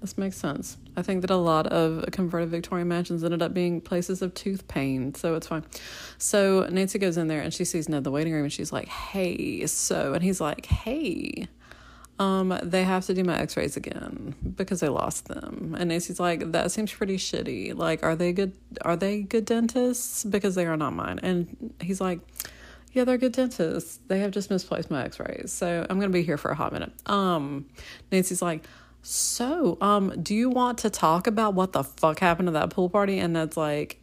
[0.00, 0.76] This makes sense.
[0.96, 4.68] I think that a lot of converted Victorian mansions ended up being places of tooth
[4.68, 5.64] pain, so it's fine.
[6.18, 8.72] So Nancy goes in there and she sees Ned in the waiting room and she's
[8.72, 11.48] like, hey, so, and he's like, hey,
[12.18, 15.76] um, they have to do my x-rays again because I lost them.
[15.78, 17.76] And Nancy's like, that seems pretty shitty.
[17.76, 18.52] Like, are they good,
[18.82, 20.24] are they good dentists?
[20.24, 21.20] Because they are not mine.
[21.22, 22.20] And he's like,
[22.92, 24.00] yeah, they're good dentists.
[24.08, 25.52] They have just misplaced my x-rays.
[25.52, 26.92] So I'm going to be here for a hot minute.
[27.06, 27.66] Um,
[28.10, 28.64] Nancy's like,
[29.02, 32.90] so, um, do you want to talk about what the fuck happened to that pool
[32.90, 33.18] party?
[33.18, 34.00] And Ned's like,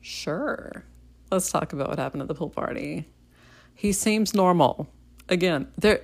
[0.00, 0.84] sure.
[1.30, 3.06] Let's talk about what happened at the pool party.
[3.74, 4.88] He seems normal.
[5.28, 6.00] Again, there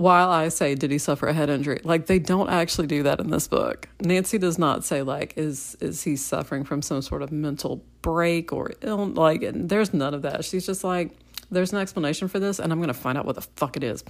[0.00, 3.20] while I say did he suffer a head injury, like they don't actually do that
[3.20, 3.86] in this book.
[4.00, 8.50] Nancy does not say like is is he suffering from some sort of mental break
[8.50, 10.46] or ill like there's none of that.
[10.46, 11.10] She's just like
[11.50, 14.02] there's an explanation for this and I'm to find out what the fuck it is.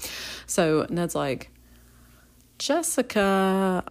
[0.47, 1.51] So Ned's like
[2.61, 3.83] Jessica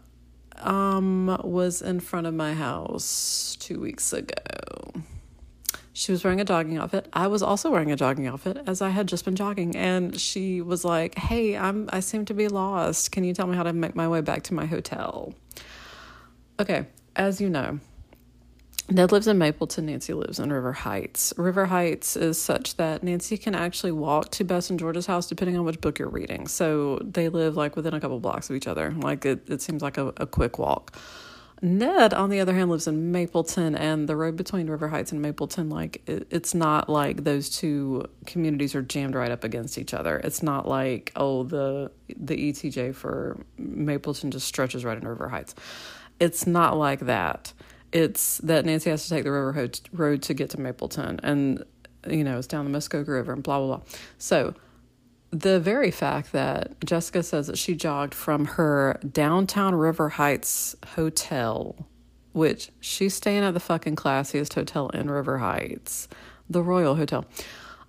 [0.56, 4.79] um was in front of my house 2 weeks ago.
[6.00, 7.10] She was wearing a jogging outfit.
[7.12, 10.62] I was also wearing a jogging outfit as I had just been jogging and she
[10.62, 13.12] was like, "Hey, I'm I seem to be lost.
[13.12, 15.34] Can you tell me how to make my way back to my hotel?"
[16.58, 17.80] Okay, as you know,
[18.90, 21.34] Ned lives in Mapleton, Nancy lives in River Heights.
[21.36, 25.58] River Heights is such that Nancy can actually walk to Bess and George's house depending
[25.58, 26.48] on which book you're reading.
[26.48, 28.92] So they live like within a couple blocks of each other.
[28.92, 30.98] Like it, it seems like a, a quick walk.
[31.62, 35.22] Ned, on the other hand, lives in Mapleton, and the road between River Heights and
[35.22, 39.94] Mapleton, like it, it's not like those two communities are jammed right up against each
[39.94, 40.20] other.
[40.24, 45.54] It's not like oh the the ETJ for Mapleton just stretches right into River Heights.
[46.20, 47.54] It's not like that
[47.92, 51.64] it's that Nancy has to take the river road to get to Mapleton, and
[52.08, 53.86] you know it's down the Muskoka River and blah blah blah.
[54.18, 54.54] So
[55.32, 61.88] the very fact that Jessica says that she jogged from her downtown River Heights hotel,
[62.34, 66.08] which she's staying at the fucking classiest hotel in River Heights,
[66.50, 67.26] the Royal Hotel.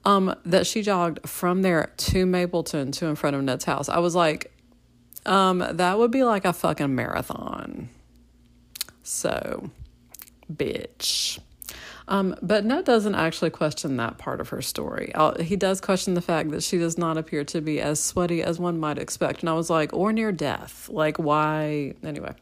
[0.05, 3.89] Um, that she jogged from there to Mapleton to in front of Ned's house.
[3.89, 4.51] I was like,
[5.27, 7.91] um, that would be like a fucking marathon.
[9.03, 9.71] So
[10.51, 11.39] bitch.
[12.11, 15.15] Um, but Ned doesn't actually question that part of her story.
[15.15, 18.43] I'll, he does question the fact that she does not appear to be as sweaty
[18.43, 19.41] as one might expect.
[19.41, 20.89] And I was like, or near death.
[20.89, 21.95] Like, why?
[22.03, 22.35] Anyway.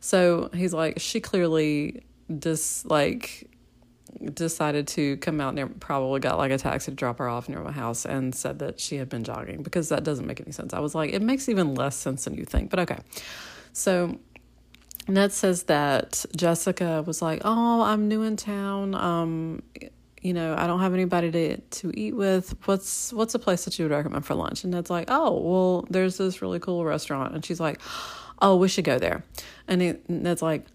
[0.00, 2.02] So he's like, she clearly
[2.38, 3.48] just like
[4.32, 7.60] decided to come out near probably got like a taxi to drop her off near
[7.60, 10.74] my house and said that she had been jogging because that doesn't make any sense.
[10.74, 12.98] I was like, it makes even less sense than you think, but okay.
[13.72, 14.18] So
[15.08, 18.94] Ned says that Jessica was like, "Oh, I'm new in town.
[18.94, 19.62] Um,
[20.22, 22.54] you know, I don't have anybody to to eat with.
[22.64, 25.86] What's what's a place that you would recommend for lunch?" And Ned's like, "Oh, well,
[25.90, 27.80] there's this really cool restaurant." And she's like,
[28.40, 29.24] "Oh, we should go there."
[29.68, 30.66] And he, Ned's like,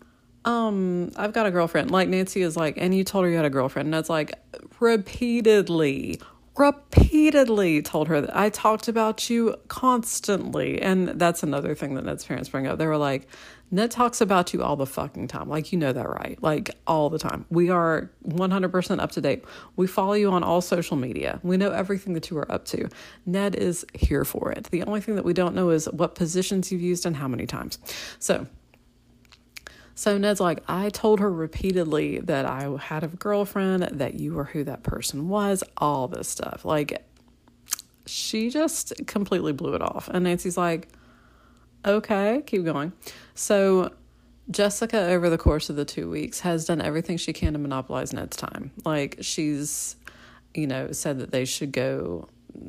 [0.46, 3.46] "Um, I've got a girlfriend." Like Nancy is like, "And you told her you had
[3.46, 4.34] a girlfriend?" And Ned's like,
[4.80, 6.20] repeatedly,
[6.58, 10.82] repeatedly told her that I talked about you constantly.
[10.82, 12.78] And that's another thing that Ned's parents bring up.
[12.78, 13.28] They were like,
[13.72, 15.48] Ned talks about you all the fucking time.
[15.48, 16.38] Like, you know that, right?
[16.42, 17.46] Like, all the time.
[17.50, 19.44] We are 100% up to date.
[19.76, 21.40] We follow you on all social media.
[21.44, 22.90] We know everything that you are up to.
[23.26, 24.66] Ned is here for it.
[24.72, 27.46] The only thing that we don't know is what positions you've used and how many
[27.46, 27.78] times.
[28.18, 28.48] So,
[29.94, 34.46] so Ned's like, I told her repeatedly that I had a girlfriend, that you were
[34.46, 36.66] who that person was, all this stuff.
[36.66, 37.06] Like,
[38.06, 40.08] she just completely blew it off.
[40.08, 40.88] And Nancy's like,
[41.86, 42.92] Okay, keep going.
[43.36, 43.94] So,
[44.52, 48.14] Jessica, over the course of the two weeks, has done everything she can to monopolize
[48.14, 48.72] Ned's time.
[48.84, 49.96] Like, she's,
[50.54, 52.28] you know, said that they should go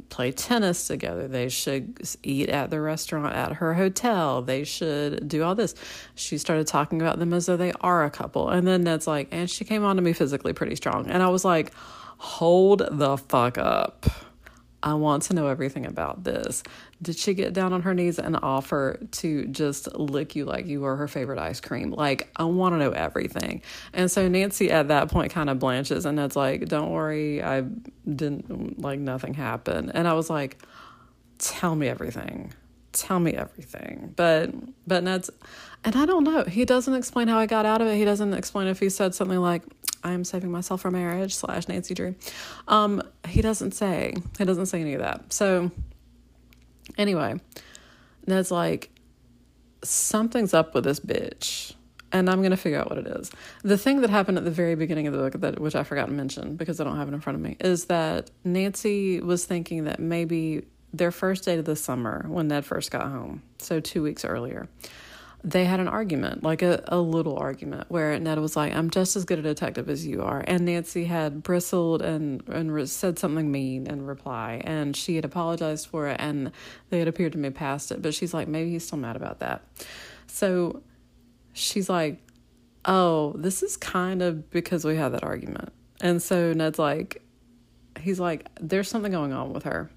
[0.09, 1.27] play tennis together.
[1.27, 4.43] They should eat at the restaurant at her hotel.
[4.43, 5.75] They should do all this.
[6.15, 8.49] She started talking about them as though they are a couple.
[8.49, 11.09] And then Ned's like, and she came on to me physically pretty strong.
[11.09, 11.73] And I was like,
[12.19, 14.07] hold the fuck up.
[14.83, 16.63] I want to know everything about this.
[17.03, 20.81] Did she get down on her knees and offer to just lick you like you
[20.81, 21.91] were her favorite ice cream?
[21.91, 23.63] Like, I want to know everything.
[23.93, 27.63] And so Nancy at that point kind of blanches and it's like, don't worry, I
[27.63, 29.93] didn't, like, nothing happened.
[29.95, 30.59] And I was like,
[31.39, 32.53] tell me everything.
[32.93, 34.15] Tell me everything.
[34.17, 34.51] But,
[34.87, 35.31] but Ned's,
[35.85, 36.45] and I don't know.
[36.45, 37.97] He doesn't explain how I got out of it.
[37.97, 39.63] He doesn't explain if he said something like,
[40.03, 42.15] I am saving myself for marriage slash Nancy Drew.
[42.69, 44.15] Um, he doesn't say.
[44.39, 45.33] He doesn't say any of that.
[45.33, 45.71] So
[46.97, 47.41] anyway,
[48.27, 48.91] Ned's like,
[49.83, 51.75] something's up with this bitch.
[52.13, 53.31] and I'm going to figure out what it is.
[53.63, 56.07] The thing that happened at the very beginning of the book, that which I forgot
[56.07, 59.45] to mention because I don't have it in front of me, is that Nancy was
[59.45, 63.79] thinking that maybe their first date of the summer, when Ned first got home, so
[63.81, 64.69] two weeks earlier,
[65.43, 69.17] they had an argument, like a, a little argument, where Ned was like, I'm just
[69.17, 70.45] as good a detective as you are.
[70.47, 74.61] And Nancy had bristled and, and re- said something mean in reply.
[74.65, 76.53] And she had apologized for it, and
[76.91, 78.03] they had appeared to move past it.
[78.03, 79.63] But she's like, maybe he's still mad about that.
[80.27, 80.83] So
[81.55, 82.19] she's like,
[82.85, 85.73] oh, this is kind of because we had that argument.
[86.01, 87.23] And so Ned's like,
[87.99, 89.91] he's like, there's something going on with her.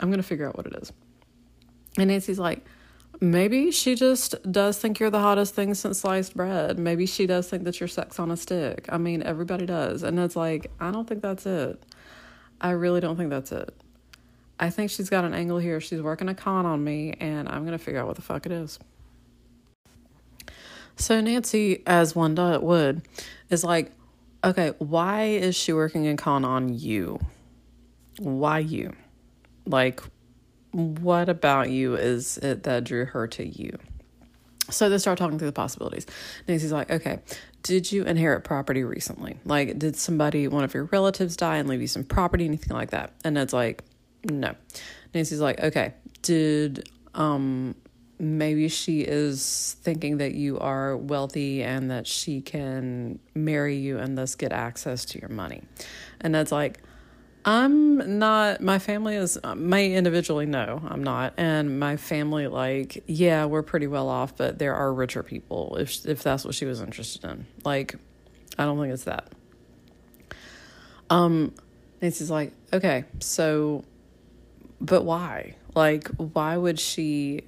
[0.00, 0.92] I'm going to figure out what it is.
[1.98, 2.64] And Nancy's like,
[3.20, 6.78] maybe she just does think you're the hottest thing since sliced bread.
[6.78, 8.86] Maybe she does think that you're sex on a stick.
[8.88, 10.02] I mean, everybody does.
[10.02, 11.82] And it's like, I don't think that's it.
[12.60, 13.74] I really don't think that's it.
[14.58, 15.80] I think she's got an angle here.
[15.80, 18.46] She's working a con on me, and I'm going to figure out what the fuck
[18.46, 18.78] it is.
[20.96, 23.02] So Nancy, as one would,
[23.50, 23.92] is like,
[24.42, 27.18] okay, why is she working a con on you?
[28.18, 28.94] Why you?
[29.66, 30.00] Like,
[30.76, 33.78] what about you is it that drew her to you?
[34.68, 36.06] So they start talking through the possibilities.
[36.46, 37.20] Nancy's like, okay,
[37.62, 39.38] did you inherit property recently?
[39.44, 42.90] Like, did somebody, one of your relatives die and leave you some property, anything like
[42.90, 43.12] that?
[43.24, 43.84] And Ned's like,
[44.28, 44.54] no.
[45.14, 47.74] Nancy's like, okay, did um
[48.18, 54.16] maybe she is thinking that you are wealthy and that she can marry you and
[54.16, 55.62] thus get access to your money.
[56.20, 56.80] And Ned's like,
[57.48, 61.34] I'm not, my family is, may individually, no, I'm not.
[61.36, 66.04] And my family, like, yeah, we're pretty well off, but there are richer people if,
[66.06, 67.46] if that's what she was interested in.
[67.64, 67.94] Like,
[68.58, 69.30] I don't think it's that.
[71.08, 71.54] Um,
[72.02, 73.84] Nancy's like, okay, so,
[74.80, 75.54] but why?
[75.76, 77.44] Like, why would she,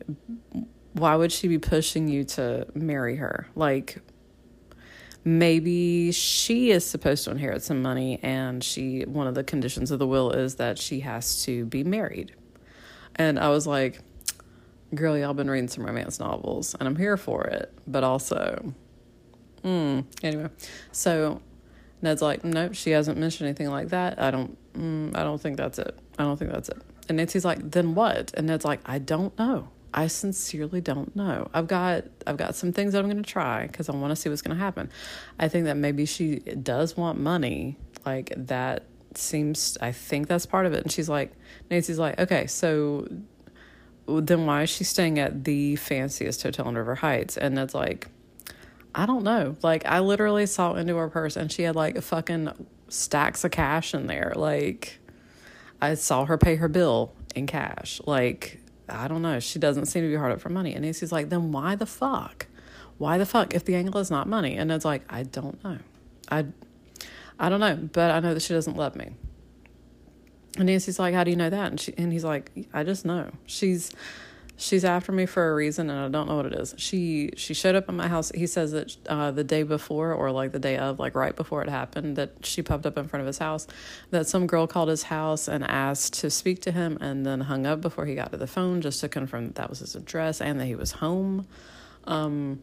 [0.92, 3.48] why would she be pushing you to marry her?
[3.56, 3.98] Like,
[5.24, 9.98] maybe she is supposed to inherit some money and she one of the conditions of
[9.98, 12.34] the will is that she has to be married.
[13.16, 14.00] And i was like
[14.94, 17.72] girl y'all been reading some romance novels and i'm here for it.
[17.86, 18.72] But also
[19.62, 20.48] mm, anyway.
[20.92, 21.42] So
[22.00, 24.20] ned's like nope she hasn't mentioned anything like that.
[24.20, 25.98] I don't mm, i don't think that's it.
[26.18, 26.80] I don't think that's it.
[27.08, 28.32] And nancy's like then what?
[28.34, 31.48] And ned's like i don't know I sincerely don't know.
[31.54, 34.16] I've got I've got some things that I'm going to try because I want to
[34.16, 34.90] see what's going to happen.
[35.38, 37.76] I think that maybe she does want money.
[38.04, 39.78] Like that seems.
[39.80, 40.82] I think that's part of it.
[40.82, 41.32] And she's like,
[41.70, 43.08] Nancy's like, okay, so
[44.06, 47.36] then why is she staying at the fanciest hotel in River Heights?
[47.36, 48.08] And it's like,
[48.94, 49.56] I don't know.
[49.62, 52.50] Like I literally saw into her purse and she had like fucking
[52.88, 54.32] stacks of cash in there.
[54.34, 54.98] Like
[55.80, 58.00] I saw her pay her bill in cash.
[58.06, 58.57] Like
[58.88, 59.40] I don't know.
[59.40, 60.74] She doesn't seem to be hard up for money.
[60.74, 62.46] And Nancy's like, then why the fuck?
[62.98, 64.56] Why the fuck if the angle is not money?
[64.56, 65.78] And it's like, I don't know.
[66.30, 66.46] I,
[67.38, 69.14] I don't know, but I know that she doesn't love me.
[70.56, 71.70] And Nancy's like, how do you know that?
[71.70, 73.30] And she, and he's like, I just know.
[73.46, 73.92] She's,
[74.58, 76.74] she's after me for a reason and I don't know what it is.
[76.76, 78.30] She she showed up at my house.
[78.34, 81.62] He says that uh, the day before or like the day of, like right before
[81.62, 83.66] it happened, that she popped up in front of his house.
[84.10, 87.66] That some girl called his house and asked to speak to him and then hung
[87.66, 90.40] up before he got to the phone just to confirm that that was his address
[90.40, 91.46] and that he was home.
[92.04, 92.62] Um,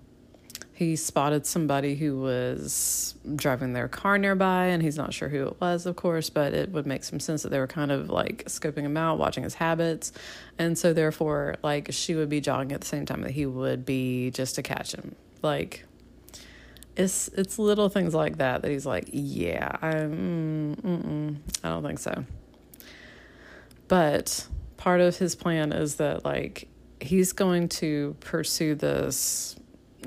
[0.76, 5.62] he spotted somebody who was driving their car nearby and he's not sure who it
[5.62, 8.44] was of course but it would make some sense that they were kind of like
[8.46, 10.12] scoping him out watching his habits.
[10.60, 13.86] And so therefore like she would be jogging at the same time that he would
[13.86, 15.16] be just to catch him.
[15.42, 15.86] Like
[16.98, 22.00] it's it's little things like that that he's like yeah i'm mm, i don't think
[22.00, 22.26] so.
[23.88, 26.68] But part of his plan is that like
[27.00, 29.56] he's going to pursue this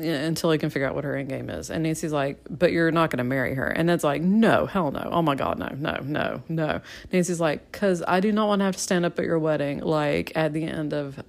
[0.03, 1.71] until he can figure out what her end game is.
[1.71, 3.67] And Nancy's like, but you're not going to marry her.
[3.67, 5.09] And Ned's like, no, hell no.
[5.11, 6.81] Oh my God, no, no, no, no.
[7.13, 9.81] Nancy's like, because I do not want to have to stand up at your wedding,
[9.81, 11.23] like at the end of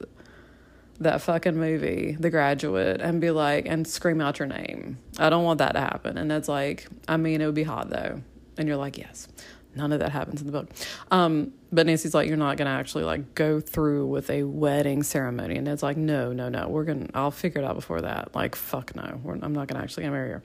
[1.00, 4.98] that fucking movie, The Graduate, and be like, and scream out your name.
[5.18, 6.18] I don't want that to happen.
[6.18, 8.22] And Ned's like, I mean, it would be hot though.
[8.58, 9.28] And you're like, yes.
[9.76, 10.70] None of that happens in the book.
[11.12, 15.58] Um, but Nancy's like, you're not gonna actually like go through with a wedding ceremony,
[15.58, 18.34] and it's like, no, no, no, we're gonna, I'll figure it out before that.
[18.34, 20.44] Like, fuck no, we're, I'm not gonna actually gonna marry her.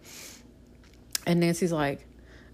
[1.27, 2.07] And Nancy's like,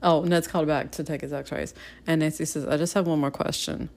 [0.03, 1.75] oh, Ned's called back to take his X-rays,
[2.07, 3.91] and Nancy says, I just have one more question.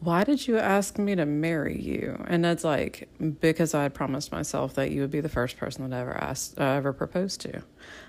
[0.00, 2.24] Why did you ask me to marry you?
[2.28, 3.08] And Ned's like,
[3.40, 6.16] because I had promised myself that you would be the first person that I ever
[6.16, 7.62] asked, uh, ever proposed to.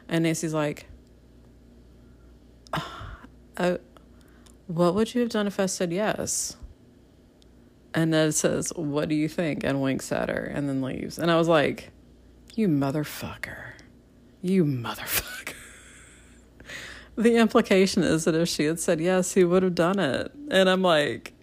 [0.07, 0.87] And Nancy's like,
[3.59, 3.77] uh,
[4.67, 6.55] what would you have done if I said yes?
[7.93, 9.63] And Ned says, What do you think?
[9.63, 11.19] and winks at her and then leaves.
[11.19, 11.91] And I was like,
[12.53, 13.73] You motherfucker.
[14.41, 15.55] You motherfucker.
[17.15, 20.31] the implication is that if she had said yes, he would have done it.
[20.49, 21.33] And I'm like,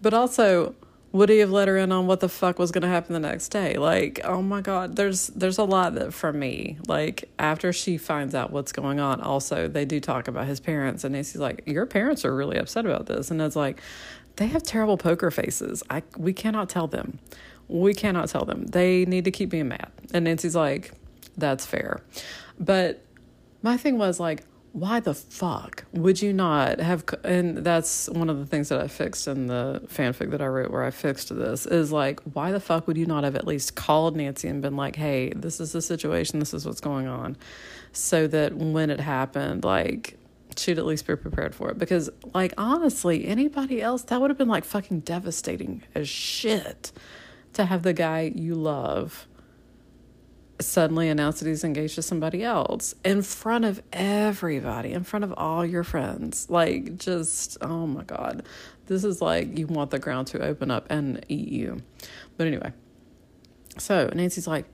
[0.00, 0.74] but also,
[1.16, 3.20] would he have let her in on what the fuck was going to happen the
[3.20, 3.76] next day?
[3.76, 6.76] Like, oh my god, there's there's a lot that for me.
[6.86, 11.04] Like after she finds out what's going on, also they do talk about his parents,
[11.04, 13.80] and Nancy's like, your parents are really upset about this, and it's like,
[14.36, 15.82] they have terrible poker faces.
[15.88, 17.18] I we cannot tell them,
[17.66, 18.66] we cannot tell them.
[18.66, 19.90] They need to keep being mad.
[20.12, 20.92] And Nancy's like,
[21.36, 22.02] that's fair,
[22.60, 23.02] but
[23.62, 24.44] my thing was like
[24.76, 28.86] why the fuck would you not have and that's one of the things that i
[28.86, 32.60] fixed in the fanfic that i wrote where i fixed this is like why the
[32.60, 35.72] fuck would you not have at least called nancy and been like hey this is
[35.72, 36.38] the situation.
[36.38, 37.36] This is what's going on
[37.92, 40.18] so that when it happened like
[40.56, 41.78] she'd at least be prepared for it.
[41.78, 46.92] Because like honestly anybody else that would have been like fucking devastating as shit
[47.52, 49.26] to have the guy you love
[50.60, 55.34] suddenly announce that he's engaged to somebody else in front of everybody, in front of
[55.36, 56.48] all your friends.
[56.48, 58.44] Like, just, oh my God.
[58.86, 61.82] This is like you want the ground to open up and eat you.
[62.36, 62.72] But anyway,
[63.78, 64.66] so Nancy's like,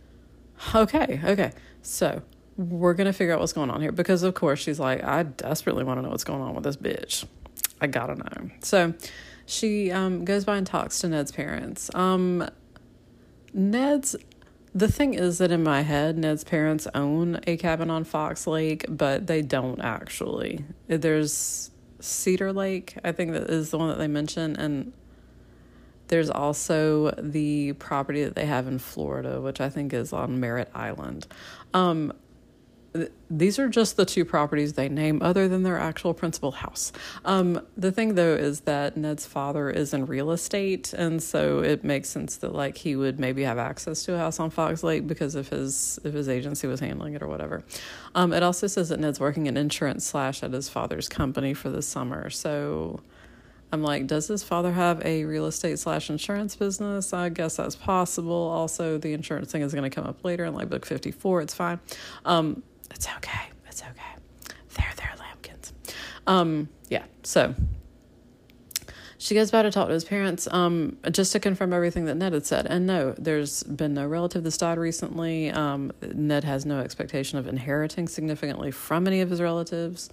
[0.75, 1.53] okay, okay.
[1.81, 2.23] So
[2.57, 5.23] we're going to figure out what's going on here because, of course, she's like, I
[5.23, 7.25] desperately want to know what's going on with this bitch.
[7.83, 8.51] I gotta know.
[8.61, 8.95] So
[9.45, 11.93] she um, goes by and talks to Ned's parents.
[11.95, 12.49] Um,
[13.53, 14.15] Ned's
[14.75, 18.87] the thing is that in my head, Ned's parents own a cabin on Fox Lake,
[18.89, 20.65] but they don't actually.
[20.89, 21.71] There's
[22.01, 24.93] Cedar Lake, I think that is the one that they mention, and
[26.09, 30.71] there's also the property that they have in Florida, which I think is on Merritt
[30.75, 31.27] Island.
[31.75, 32.13] Um,
[33.31, 36.93] these are just the two properties they name other than their actual principal house.
[37.25, 41.85] Um, the thing though is that Ned's father is in real estate and so it
[41.85, 45.07] makes sense that like he would maybe have access to a house on Fox Lake
[45.07, 47.65] because if his if his agency was handling it or whatever.
[48.15, 51.71] Um, it also says that Ned's working in insurance slash at his father's company for
[51.71, 52.29] the summer.
[52.29, 53.01] So
[53.73, 57.15] I'm like, does his father have a real estate slash insurance business?
[57.15, 58.35] I guess that's possible.
[58.35, 61.41] Also, the insurance thing is going to come up later in like book 54.
[61.41, 61.81] It's fine.
[62.27, 62.63] Um,
[62.95, 63.51] it's okay.
[63.67, 64.47] It's okay.
[64.77, 65.73] There, there, lambkins.
[66.27, 67.55] Um, yeah, so
[69.23, 72.33] she goes back to talk to his parents um, just to confirm everything that Ned
[72.33, 72.67] had said.
[72.67, 75.49] And no, there's been no relative that's died recently.
[75.49, 80.11] Um, Ned has no expectation of inheriting significantly from any of his relatives.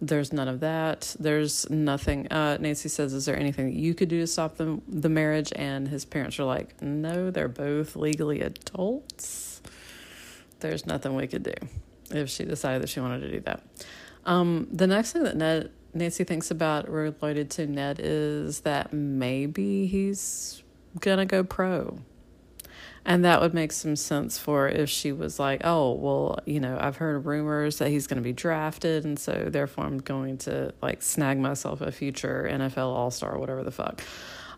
[0.00, 1.16] There's none of that.
[1.18, 2.28] There's nothing.
[2.30, 5.52] Uh, Nancy says, "Is there anything that you could do to stop the the marriage?"
[5.56, 9.62] And his parents are like, "No, they're both legally adults.
[10.60, 11.54] There's nothing we could do."
[12.18, 13.62] If she decided that she wanted to do that.
[14.24, 19.86] Um, the next thing that Ned Nancy thinks about related to Ned is that maybe
[19.86, 20.62] he's
[21.00, 21.98] gonna go pro.
[23.06, 26.78] And that would make some sense for if she was like, oh, well, you know,
[26.80, 29.04] I've heard rumors that he's going to be drafted.
[29.04, 33.62] And so therefore I'm going to like snag myself a future NFL All Star, whatever
[33.62, 34.02] the fuck.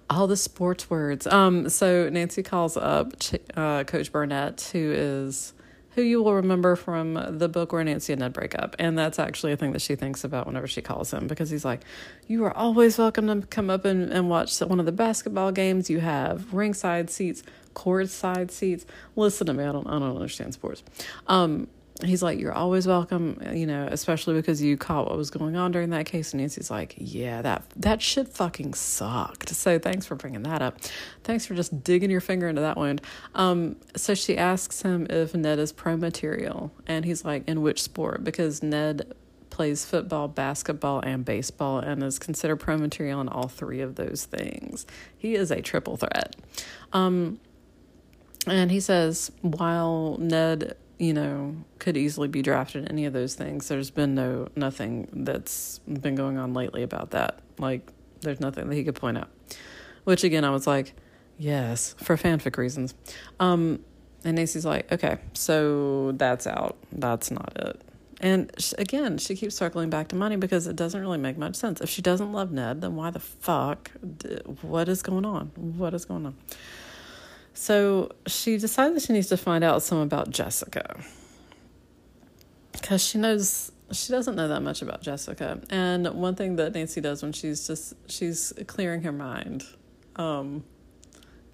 [0.08, 1.26] All the sports words.
[1.26, 3.14] Um, so Nancy calls up
[3.56, 5.52] uh, Coach Burnett, who is
[5.96, 8.76] who you will remember from the book where Nancy and Ned break up.
[8.78, 11.64] And that's actually a thing that she thinks about whenever she calls him because he's
[11.64, 11.80] like,
[12.28, 15.88] You are always welcome to come up and, and watch one of the basketball games.
[15.88, 17.42] You have ringside seats,
[17.72, 18.84] court side seats.
[19.16, 20.82] Listen to me, I don't I don't understand sports.
[21.28, 21.66] Um,
[22.04, 25.72] he's like, You're always welcome, you know, especially because you caught what was going on
[25.72, 26.32] during that case.
[26.32, 29.50] And Nancy's like, Yeah, that that shit fucking sucked.
[29.50, 30.78] So thanks for bringing that up.
[31.24, 33.00] Thanks for just digging your finger into that wound.
[33.34, 36.72] Um, so she asks him if Ned is pro material.
[36.86, 38.24] And he's like, In which sport?
[38.24, 39.14] Because Ned
[39.50, 44.26] plays football, basketball, and baseball and is considered pro material in all three of those
[44.26, 44.86] things.
[45.16, 46.36] He is a triple threat.
[46.92, 47.40] Um,
[48.46, 53.68] and he says, while Ned you know, could easily be drafted any of those things.
[53.68, 57.40] There's been no nothing that's been going on lately about that.
[57.58, 57.90] Like
[58.20, 59.28] there's nothing that he could point out.
[60.04, 60.94] Which again, I was like,
[61.38, 62.94] yes, for fanfic reasons.
[63.40, 63.84] Um,
[64.24, 66.76] and Nancy's like, okay, so that's out.
[66.92, 67.80] That's not it.
[68.20, 71.54] And she, again, she keeps circling back to money because it doesn't really make much
[71.54, 71.80] sense.
[71.80, 73.90] If she doesn't love Ned, then why the fuck?
[74.62, 75.52] What is going on?
[75.54, 76.36] What is going on?
[77.56, 81.00] So she decides that she needs to find out some about Jessica.
[82.72, 85.60] Because she knows she doesn't know that much about Jessica.
[85.70, 89.64] And one thing that Nancy does when she's just she's clearing her mind,
[90.16, 90.64] um,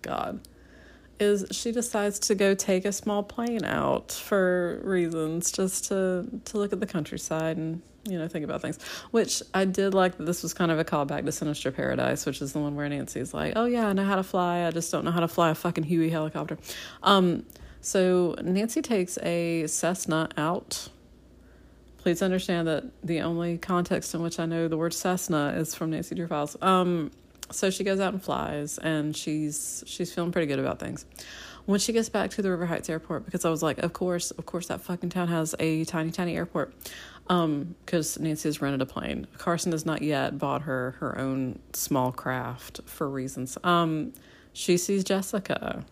[0.03, 0.41] God,
[1.23, 6.59] is she decides to go take a small plane out for reasons, just to to
[6.59, 8.79] look at the countryside and you know, think about things.
[9.13, 12.43] Which I did like that this was kind of a callback to Sinister Paradise, which
[12.43, 14.67] is the one where Nancy's like, "Oh yeah, I know how to fly.
[14.67, 16.59] I just don't know how to fly a fucking Huey helicopter."
[17.03, 17.45] Um,
[17.81, 20.89] So Nancy takes a Cessna out.
[21.99, 25.91] Please understand that the only context in which I know the word Cessna is from
[25.91, 26.57] Nancy Drew Files.
[26.63, 27.11] Um,
[27.53, 31.05] so she goes out and flies, and she's she's feeling pretty good about things.
[31.65, 34.33] When she gets back to the River Heights airport, because I was like, of course,
[34.33, 36.75] of course, that fucking town has a tiny, tiny airport.
[37.29, 39.29] Um, because Nancy has rented a plane.
[39.39, 43.57] Carson has not yet bought her her own small craft for reasons.
[43.63, 44.13] Um,
[44.53, 45.85] she sees Jessica,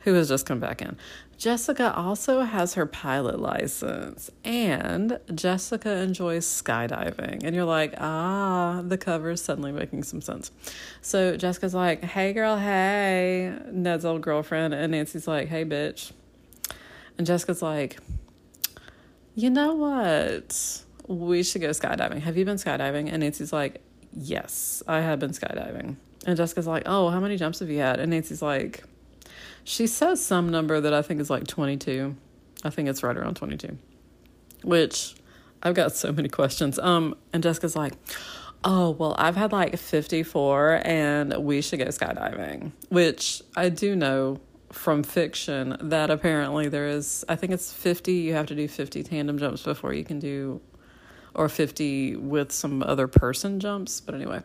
[0.00, 0.98] who has just come back in.
[1.42, 7.42] Jessica also has her pilot license, and Jessica enjoys skydiving.
[7.42, 10.52] And you're like, ah, the cover is suddenly making some sense.
[11.00, 14.72] So Jessica's like, hey, girl, hey, Ned's old girlfriend.
[14.72, 16.12] And Nancy's like, hey, bitch.
[17.18, 17.98] And Jessica's like,
[19.34, 20.84] you know what?
[21.08, 22.20] We should go skydiving.
[22.20, 23.12] Have you been skydiving?
[23.12, 23.82] And Nancy's like,
[24.12, 25.96] yes, I have been skydiving.
[26.24, 27.98] And Jessica's like, oh, how many jumps have you had?
[27.98, 28.84] And Nancy's like,
[29.64, 32.16] she says some number that I think is like 22.
[32.64, 33.76] I think it's right around 22.
[34.62, 35.14] Which
[35.62, 36.78] I've got so many questions.
[36.78, 37.94] Um, and Jessica's like,
[38.64, 44.40] oh, well, I've had like 54 and we should go skydiving, which I do know
[44.70, 49.02] from fiction that apparently there is, I think it's 50, you have to do 50
[49.02, 50.60] tandem jumps before you can do,
[51.34, 54.00] or 50 with some other person jumps.
[54.00, 54.42] But anyway,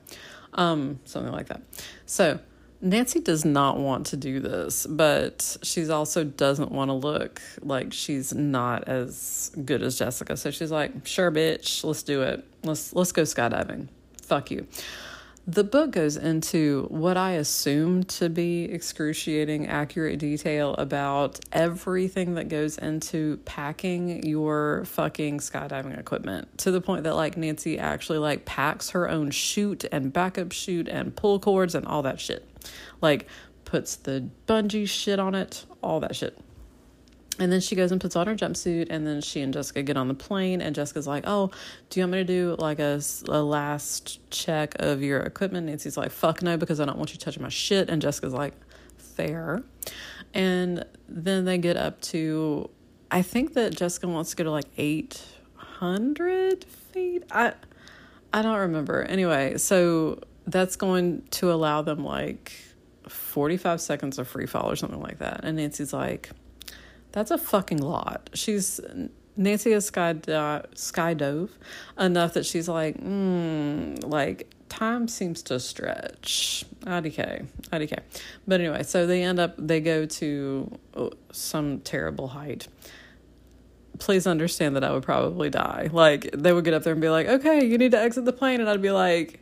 [0.53, 1.61] um, something like that.
[2.05, 2.39] So,
[2.79, 7.91] Nancy does not want to do this, but she's also doesn't want to look like
[7.91, 10.37] she's not as good as Jessica.
[10.37, 12.45] So she's like, "Sure, bitch, let's do it.
[12.63, 13.87] Let's let's go skydiving.
[14.21, 14.67] Fuck you."
[15.49, 22.49] The book goes into what I assume to be excruciating, accurate detail about everything that
[22.49, 28.43] goes into packing your fucking skydiving equipment to the point that like Nancy actually like
[28.43, 32.45] packs her own chute and backup chute and pull cords and all that shit.
[33.01, 33.27] Like
[33.65, 36.37] puts the bungee shit on it, all that shit.
[37.39, 39.95] And then she goes and puts on her jumpsuit, and then she and Jessica get
[39.95, 40.59] on the plane.
[40.59, 41.51] And Jessica's like, "Oh,
[41.89, 45.97] do you want me to do like a, a last check of your equipment?" Nancy's
[45.97, 47.89] like, "Fuck no," because I don't want you touching my shit.
[47.89, 48.53] And Jessica's like,
[48.97, 49.63] "Fair."
[50.33, 52.69] And then they get up to,
[53.09, 55.23] I think that Jessica wants to go to like eight
[55.55, 57.23] hundred feet.
[57.31, 57.53] I,
[58.33, 59.03] I don't remember.
[59.03, 62.53] Anyway, so that's going to allow them like
[63.07, 65.41] forty five seconds of free fall or something like that.
[65.43, 66.29] And Nancy's like
[67.11, 68.29] that's a fucking lot.
[68.33, 68.79] She's
[69.35, 71.49] Nancy has sky skydove
[71.99, 76.65] enough that she's like, mm, like time seems to stretch.
[76.81, 77.99] IDK, IDK.
[78.47, 82.67] But anyway, so they end up they go to oh, some terrible height.
[83.99, 85.89] Please understand that I would probably die.
[85.91, 88.33] Like they would get up there and be like, "Okay, you need to exit the
[88.33, 89.39] plane," and I'd be like,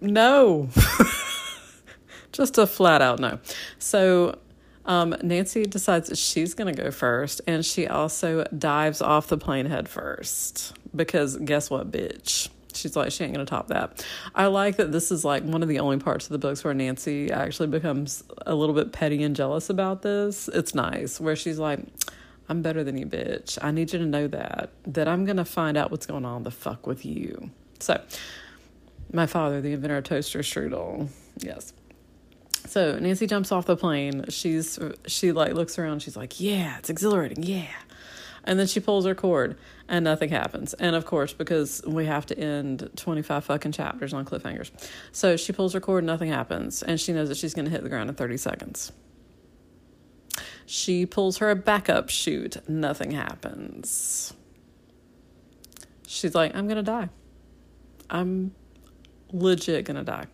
[0.00, 0.68] "No."
[2.32, 3.40] Just a flat out no.
[3.78, 4.38] So
[4.84, 9.38] um, Nancy decides that she's going to go first, and she also dives off the
[9.38, 12.48] plane head first because guess what, bitch?
[12.74, 14.04] She's like, she ain't going to top that.
[14.34, 16.74] I like that this is like one of the only parts of the books where
[16.74, 20.48] Nancy actually becomes a little bit petty and jealous about this.
[20.48, 21.80] It's nice, where she's like,
[22.48, 23.58] I'm better than you, bitch.
[23.60, 26.44] I need you to know that, that I'm going to find out what's going on
[26.44, 27.50] the fuck with you.
[27.80, 28.00] So,
[29.12, 31.72] my father, the inventor of toaster strudel, yes.
[32.66, 34.26] So Nancy jumps off the plane.
[34.28, 36.02] She's she like looks around.
[36.02, 37.42] She's like, "Yeah, it's exhilarating.
[37.42, 37.66] Yeah."
[38.44, 40.72] And then she pulls her cord and nothing happens.
[40.74, 44.70] And of course, because we have to end 25 fucking chapters on cliffhangers.
[45.12, 46.82] So she pulls her cord, nothing happens.
[46.82, 48.90] And she knows that she's going to hit the ground in 30 seconds.
[50.64, 54.32] She pulls her backup chute, nothing happens.
[56.06, 57.10] She's like, I'm going to die.
[58.08, 58.54] I'm
[59.32, 60.26] legit to die.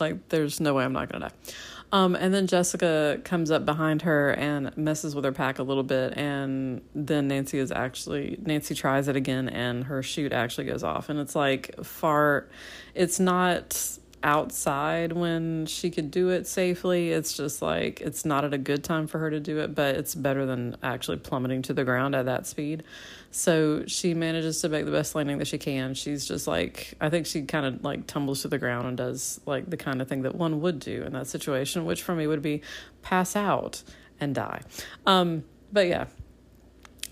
[0.00, 1.54] Like, there's no way I'm not gonna die.
[1.92, 5.84] Um, and then Jessica comes up behind her and messes with her pack a little
[5.84, 10.82] bit, and then Nancy is actually Nancy tries it again, and her chute actually goes
[10.82, 12.48] off, and it's like far.
[12.94, 17.10] It's not outside when she could do it safely.
[17.10, 19.94] It's just like it's not at a good time for her to do it, but
[19.94, 22.82] it's better than actually plummeting to the ground at that speed.
[23.30, 25.94] So she manages to make the best landing that she can.
[25.94, 29.40] She's just like I think she kind of like tumbles to the ground and does
[29.46, 32.26] like the kind of thing that one would do in that situation, which for me
[32.26, 32.62] would be
[33.02, 33.82] pass out
[34.18, 34.62] and die.
[35.06, 36.06] Um, but yeah,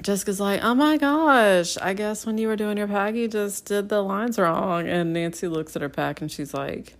[0.02, 3.66] Jessica's like, oh my gosh, I guess when you were doing your pack, you just
[3.66, 4.88] did the lines wrong.
[4.88, 6.96] And Nancy looks at her pack and she's like,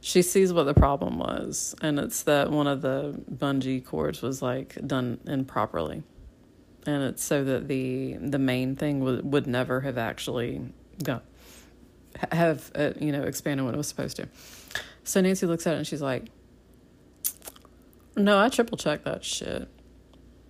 [0.00, 4.40] she sees what the problem was, and it's that one of the bungee cords was
[4.40, 6.02] like done improperly,
[6.86, 10.62] and it's so that the the main thing would would never have actually
[11.02, 11.24] got
[12.32, 14.28] have uh, you know expanded what it was supposed to.
[15.04, 16.26] So Nancy looks at it and she's like,
[18.16, 19.68] "No, I triple checked that shit."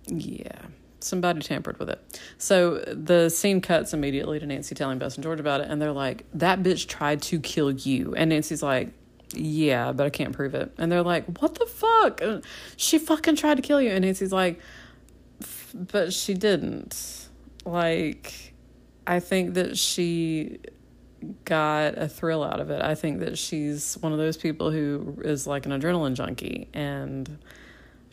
[0.07, 0.65] yeah,
[0.99, 2.21] somebody tampered with it.
[2.37, 5.91] So the scene cuts immediately to Nancy telling Bess and George about it, and they're
[5.91, 8.93] like, "That bitch tried to kill you," and Nancy's like.
[9.33, 10.73] Yeah, but I can't prove it.
[10.77, 12.21] And they're like, What the fuck?
[12.77, 13.91] She fucking tried to kill you.
[13.91, 14.59] And Nancy's like,
[15.73, 17.27] But she didn't.
[17.65, 18.53] Like,
[19.05, 20.59] I think that she
[21.45, 22.81] got a thrill out of it.
[22.81, 27.37] I think that she's one of those people who is like an adrenaline junkie and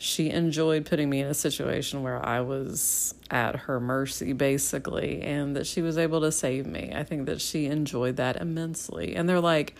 [0.01, 5.57] she enjoyed putting me in a situation where I was at her mercy, basically, and
[5.57, 6.93] that she was able to save me.
[6.95, 9.15] I think that she enjoyed that immensely.
[9.15, 9.75] And they're like,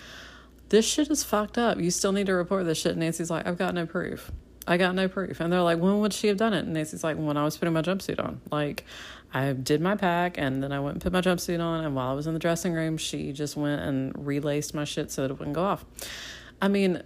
[0.70, 1.80] this shit is fucked up.
[1.80, 2.92] You still need to report this shit.
[2.92, 4.32] And Nancy's like, I've got no proof.
[4.68, 5.40] I got no proof.
[5.40, 6.66] And they're like, when would she have done it?
[6.66, 8.40] And Nancy's like, when I was putting my jumpsuit on.
[8.52, 8.86] Like,
[9.34, 11.84] I did my pack and then I went and put my jumpsuit on.
[11.84, 15.12] And while I was in the dressing room, she just went and relaced my shit
[15.12, 15.86] so that it wouldn't go off.
[16.62, 17.02] I mean,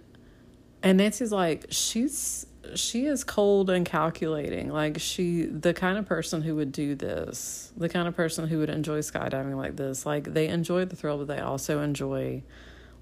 [0.82, 4.70] and Nancy's like, she's she is cold and calculating.
[4.70, 8.58] Like she the kind of person who would do this, the kind of person who
[8.58, 10.06] would enjoy skydiving like this.
[10.06, 12.42] Like they enjoy the thrill, but they also enjoy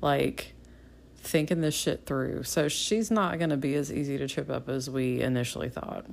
[0.03, 0.55] like
[1.17, 2.43] thinking this shit through.
[2.43, 6.07] So she's not going to be as easy to trip up as we initially thought.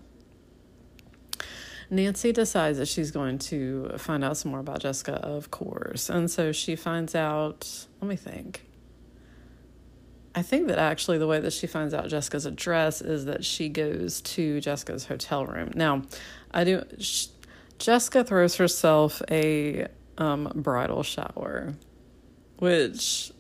[1.90, 6.10] Nancy decides that she's going to find out some more about Jessica, of course.
[6.10, 8.68] And so she finds out, let me think.
[10.36, 13.70] I think that actually the way that she finds out Jessica's address is that she
[13.70, 15.72] goes to Jessica's hotel room.
[15.74, 16.04] Now,
[16.52, 16.84] I do.
[17.00, 17.28] Sh-
[17.80, 19.88] Jessica throws herself a
[20.20, 21.74] um, bridal shower,
[22.58, 23.32] which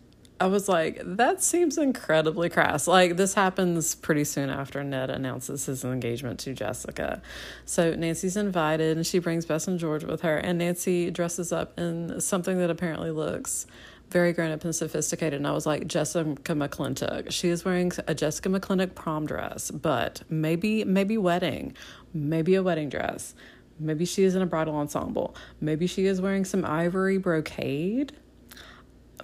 [0.41, 2.87] I was like, that seems incredibly crass.
[2.87, 7.21] Like, this happens pretty soon after Ned announces his engagement to Jessica.
[7.65, 11.77] So, Nancy's invited and she brings Bess and George with her, and Nancy dresses up
[11.77, 13.67] in something that apparently looks
[14.11, 15.37] very grown up and sophisticated.
[15.37, 17.31] And I was like, Jessica McClintock.
[17.31, 21.75] She is wearing a Jessica McClintock prom dress, but maybe, maybe wedding,
[22.13, 23.35] maybe a wedding dress.
[23.79, 25.35] Maybe she is in a bridal ensemble.
[25.61, 28.13] Maybe she is wearing some ivory brocade.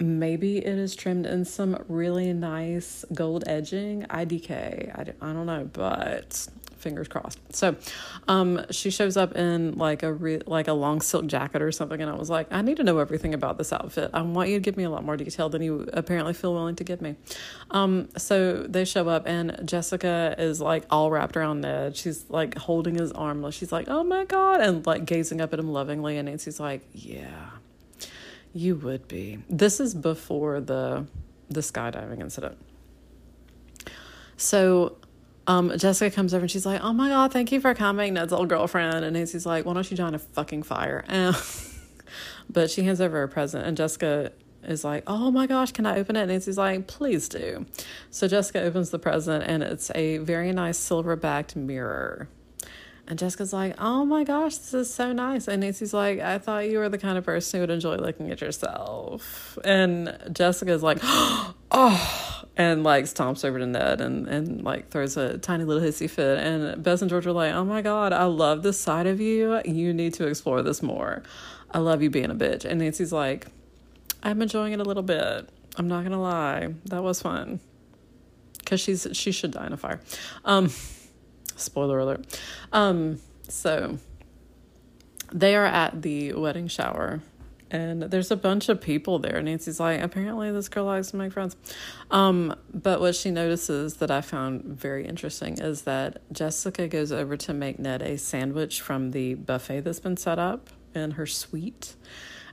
[0.00, 4.02] Maybe it is trimmed in some really nice gold edging.
[4.10, 4.94] IDK.
[4.94, 7.38] I, I don't know, but fingers crossed.
[7.52, 7.76] So,
[8.28, 12.00] um, she shows up in like a re- like a long silk jacket or something,
[12.00, 14.10] and I was like, I need to know everything about this outfit.
[14.14, 16.76] I want you to give me a lot more detail than you apparently feel willing
[16.76, 17.16] to give me.
[17.70, 21.96] Um, so they show up, and Jessica is like all wrapped around Ned.
[21.96, 23.50] She's like holding his arm.
[23.50, 26.18] She's like, oh my god, and like gazing up at him lovingly.
[26.18, 27.50] And Nancy's like, yeah,
[28.56, 29.38] you would be.
[29.48, 31.06] This is before the
[31.48, 32.58] the skydiving incident.
[34.36, 34.96] So
[35.46, 38.32] um, Jessica comes over and she's like, "Oh my god, thank you for coming, Ned's
[38.32, 41.36] old girlfriend." And Nancy's like, "Why don't you join a fucking fire?" And,
[42.48, 44.32] but she hands over a present, and Jessica
[44.62, 47.66] is like, "Oh my gosh, can I open it?" And Nancy's like, "Please do."
[48.10, 52.28] So Jessica opens the present, and it's a very nice silver backed mirror.
[53.08, 56.68] And Jessica's like, "Oh my gosh, this is so nice." And Nancy's like, "I thought
[56.68, 60.98] you were the kind of person who would enjoy looking at yourself." And Jessica's like,
[61.02, 66.08] "Oh." and like stomps over to Ned and and like throws a tiny little hissy
[66.08, 66.38] fit.
[66.38, 69.60] And Bess and George are like, "Oh my god, I love this side of you.
[69.64, 71.22] You need to explore this more.
[71.70, 73.46] I love you being a bitch." And Nancy's like,
[74.22, 75.48] "I'm enjoying it a little bit.
[75.76, 77.60] I'm not gonna lie, that was fun."
[78.58, 80.00] Because she's she should die in a fire.
[80.44, 80.70] Um,
[81.56, 82.40] spoiler alert.
[82.72, 83.98] Um, so
[85.32, 87.20] they are at the wedding shower
[87.70, 89.42] and there's a bunch of people there.
[89.42, 91.56] Nancy's like, apparently this girl likes to make friends.
[92.10, 97.36] Um, but what she notices that I found very interesting is that Jessica goes over
[97.36, 101.96] to make Ned a sandwich from the buffet that's been set up in her suite.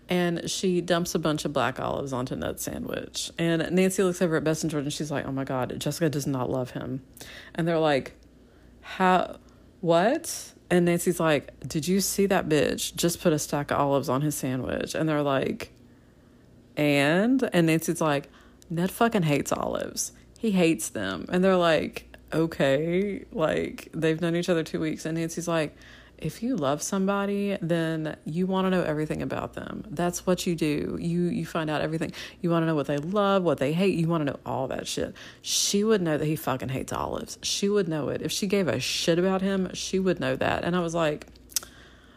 [0.10, 3.32] And she dumps a bunch of black olives onto Ned's sandwich.
[3.38, 4.84] And Nancy looks over at Bess and George.
[4.84, 7.04] and she's like, oh my God, Jessica does not love him.
[7.56, 8.16] And they're like,
[8.84, 9.38] how,
[9.82, 10.54] what?
[10.70, 14.22] And Nancy's like, Did you see that bitch just put a stack of olives on
[14.22, 14.94] his sandwich?
[14.94, 15.72] And they're like,
[16.78, 17.50] And?
[17.54, 18.30] And Nancy's like,
[18.70, 20.12] Ned fucking hates olives.
[20.38, 21.26] He hates them.
[21.30, 23.26] And they're like, Okay.
[23.32, 25.06] Like, they've known each other two weeks.
[25.06, 25.76] And Nancy's like,
[26.24, 29.84] if you love somebody, then you want to know everything about them.
[29.90, 30.98] That's what you do.
[31.00, 32.14] You you find out everything.
[32.42, 33.98] You want to know what they love, what they hate.
[33.98, 35.14] You want to know all that shit.
[35.42, 37.38] She would know that he fucking hates olives.
[37.42, 38.22] She would know it.
[38.22, 40.64] If she gave a shit about him, she would know that.
[40.64, 41.28] And I was like,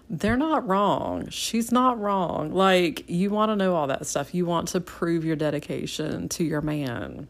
[0.09, 1.29] they're not wrong.
[1.31, 2.53] She's not wrong.
[2.53, 4.35] Like, you want to know all that stuff.
[4.35, 7.27] You want to prove your dedication to your man.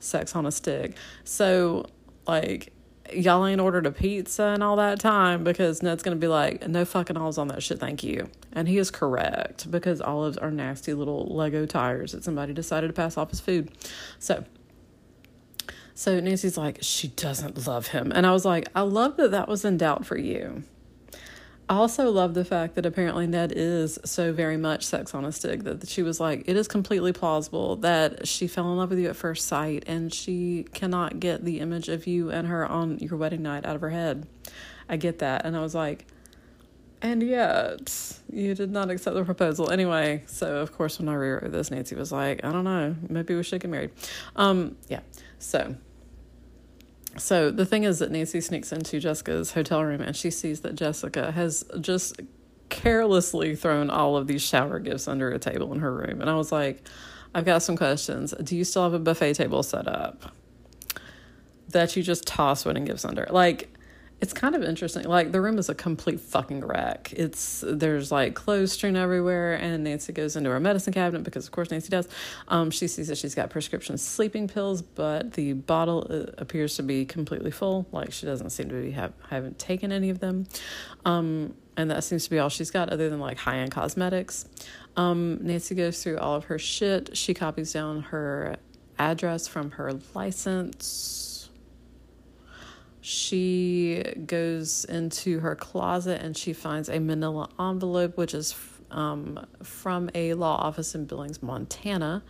[0.00, 0.96] Sex on a stick.
[1.22, 1.86] So,
[2.26, 2.72] like,
[3.12, 6.84] y'all ain't ordered a pizza and all that time because Ned's gonna be like, no
[6.84, 8.28] fucking olives on that shit, thank you.
[8.52, 12.92] And he is correct because olives are nasty little Lego tires that somebody decided to
[12.92, 13.70] pass off as food.
[14.18, 14.44] So,
[15.94, 18.12] So Nancy's like, she doesn't love him.
[18.14, 20.62] And I was like, I love that that was in doubt for you.
[21.70, 25.32] I also love the fact that apparently Ned is so very much sex on a
[25.32, 28.98] stick that she was like, it is completely plausible that she fell in love with
[28.98, 32.98] you at first sight and she cannot get the image of you and her on
[33.00, 34.26] your wedding night out of her head.
[34.88, 35.44] I get that.
[35.44, 36.06] And I was like,
[37.02, 40.22] and yet you did not accept the proposal anyway.
[40.26, 43.42] So of course when I rewrote this, Nancy was like, I don't know, maybe we
[43.42, 43.90] should get married.
[44.36, 45.00] Um, yeah.
[45.38, 45.76] So
[47.18, 50.74] so the thing is that Nancy sneaks into Jessica's hotel room and she sees that
[50.74, 52.20] Jessica has just
[52.68, 56.20] carelessly thrown all of these shower gifts under a table in her room.
[56.20, 56.86] And I was like,
[57.34, 58.34] I've got some questions.
[58.42, 60.32] Do you still have a buffet table set up
[61.70, 63.26] that you just toss wedding gifts under?
[63.30, 63.74] Like,
[64.20, 65.04] it's kind of interesting.
[65.04, 67.12] Like the room is a complete fucking wreck.
[67.16, 71.52] It's there's like clothes strewn everywhere, and Nancy goes into her medicine cabinet because of
[71.52, 72.08] course Nancy does.
[72.48, 76.82] Um, she sees that she's got prescription sleeping pills, but the bottle uh, appears to
[76.82, 77.86] be completely full.
[77.92, 80.48] Like she doesn't seem to be have haven't taken any of them,
[81.04, 84.46] um, and that seems to be all she's got other than like high end cosmetics.
[84.96, 87.16] Um, Nancy goes through all of her shit.
[87.16, 88.56] She copies down her
[88.98, 91.27] address from her license
[93.08, 98.54] she goes into her closet and she finds a manila envelope, which is
[98.90, 102.22] um, from a law office in Billings, Montana,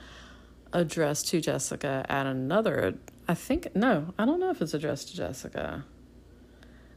[0.72, 2.94] addressed to Jessica at another.
[3.26, 5.84] I think, no, I don't know if it's addressed to Jessica.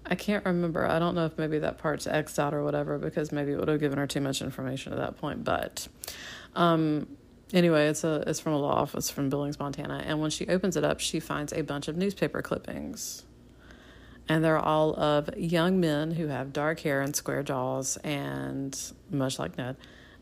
[0.05, 0.85] I can't remember.
[0.85, 3.67] I don't know if maybe that part's X'd out or whatever because maybe it would
[3.67, 5.43] have given her too much information at that point.
[5.43, 5.87] But
[6.55, 7.07] um,
[7.51, 10.03] anyway, it's a it's from a law office from Billings, Montana.
[10.05, 13.23] And when she opens it up, she finds a bunch of newspaper clippings
[14.31, 18.79] and they're all of young men who have dark hair and square jaws, and
[19.09, 19.75] much like Ned,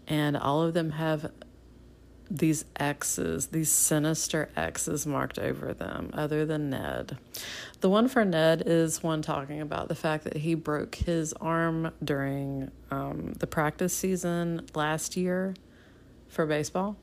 [0.08, 1.32] and all of them have
[2.32, 7.20] these X's, these sinister X's marked over them, other than Ned.
[7.82, 11.92] The one for Ned is one talking about the fact that he broke his arm
[12.04, 15.54] during um, the practice season last year
[16.30, 16.98] for baseball.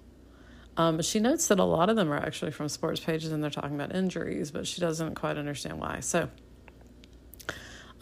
[0.76, 3.50] Um, she notes that a lot of them are actually from sports pages and they're
[3.50, 6.00] talking about injuries, but she doesn't quite understand why.
[6.00, 6.28] So,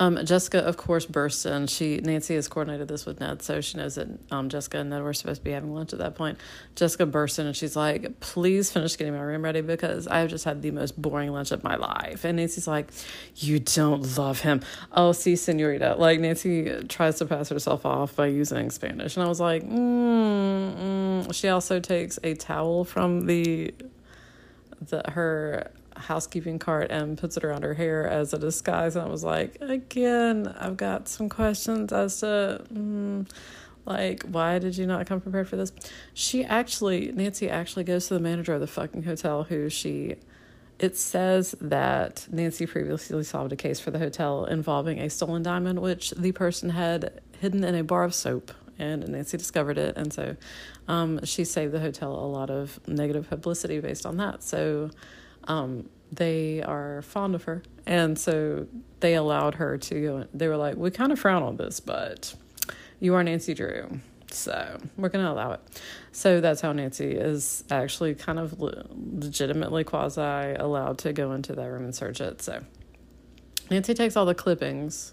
[0.01, 1.69] um, Jessica, of course, bursts in.
[1.69, 5.03] She Nancy has coordinated this with Ned, so she knows that um, Jessica and Ned
[5.03, 6.39] were supposed to be having lunch at that point.
[6.75, 10.31] Jessica bursts in and she's like, "Please finish getting my room ready because I have
[10.31, 12.91] just had the most boring lunch of my life." And Nancy's like,
[13.37, 15.95] "You don't love him." Oh, see, Senorita.
[15.97, 20.75] Like Nancy tries to pass herself off by using Spanish, and I was like, mm,
[20.75, 21.35] mm.
[21.35, 23.73] She also takes a towel from the
[24.81, 28.97] the her housekeeping cart and puts it around her hair as a disguise.
[28.97, 33.29] And I was like, again, I've got some questions as to, mm,
[33.87, 35.73] like, why did you not come prepared for this?
[36.13, 40.17] She actually, Nancy actually goes to the manager of the fucking hotel who she.
[40.77, 45.79] It says that Nancy previously solved a case for the hotel involving a stolen diamond,
[45.79, 50.13] which the person had hidden in a bar of soap and Nancy discovered it, and
[50.13, 50.37] so
[50.89, 54.43] um, she saved the hotel a lot of negative publicity based on that.
[54.43, 54.91] So
[55.47, 57.63] um, they are fond of her.
[57.87, 58.67] And so
[59.01, 60.27] they allowed her to go.
[60.33, 62.35] They were like, we kind of frown on this, but
[63.01, 64.01] you are Nancy Drew.
[64.31, 65.61] So we're going to allow it.
[66.13, 71.65] So that's how Nancy is actually kind of legitimately quasi allowed to go into that
[71.65, 72.43] room and search it.
[72.43, 72.65] So
[73.71, 75.13] Nancy takes all the clippings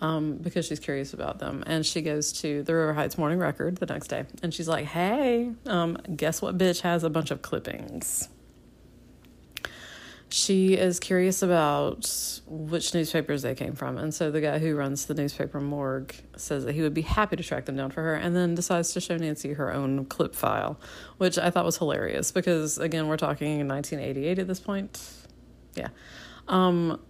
[0.00, 1.62] um, because she's curious about them.
[1.66, 4.24] And she goes to the River Heights Morning Record the next day.
[4.42, 8.28] And she's like, hey, um, guess what bitch has a bunch of clippings?
[10.30, 13.96] She is curious about which newspapers they came from.
[13.96, 17.36] And so the guy who runs the newspaper morgue says that he would be happy
[17.36, 20.34] to track them down for her and then decides to show Nancy her own clip
[20.34, 20.78] file,
[21.16, 25.00] which I thought was hilarious because, again, we're talking in 1988 at this point.
[25.74, 25.88] Yeah.
[26.46, 27.00] Um,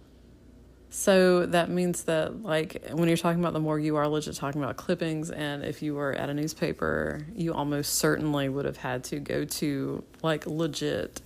[0.89, 4.63] so that means that, like, when you're talking about the morgue, you are legit talking
[4.63, 5.29] about clippings.
[5.29, 9.45] And if you were at a newspaper, you almost certainly would have had to go
[9.45, 11.21] to, like, legit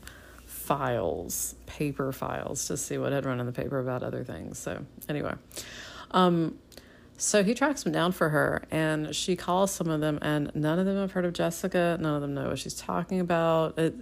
[0.63, 4.57] files, paper files, to see what had run in the paper about other things.
[4.57, 5.33] So, anyway,
[6.11, 6.57] um,
[7.17, 10.79] so he tracks them down for her, and she calls some of them, and none
[10.79, 11.97] of them have heard of Jessica.
[11.99, 13.77] None of them know what she's talking about.
[13.77, 13.93] It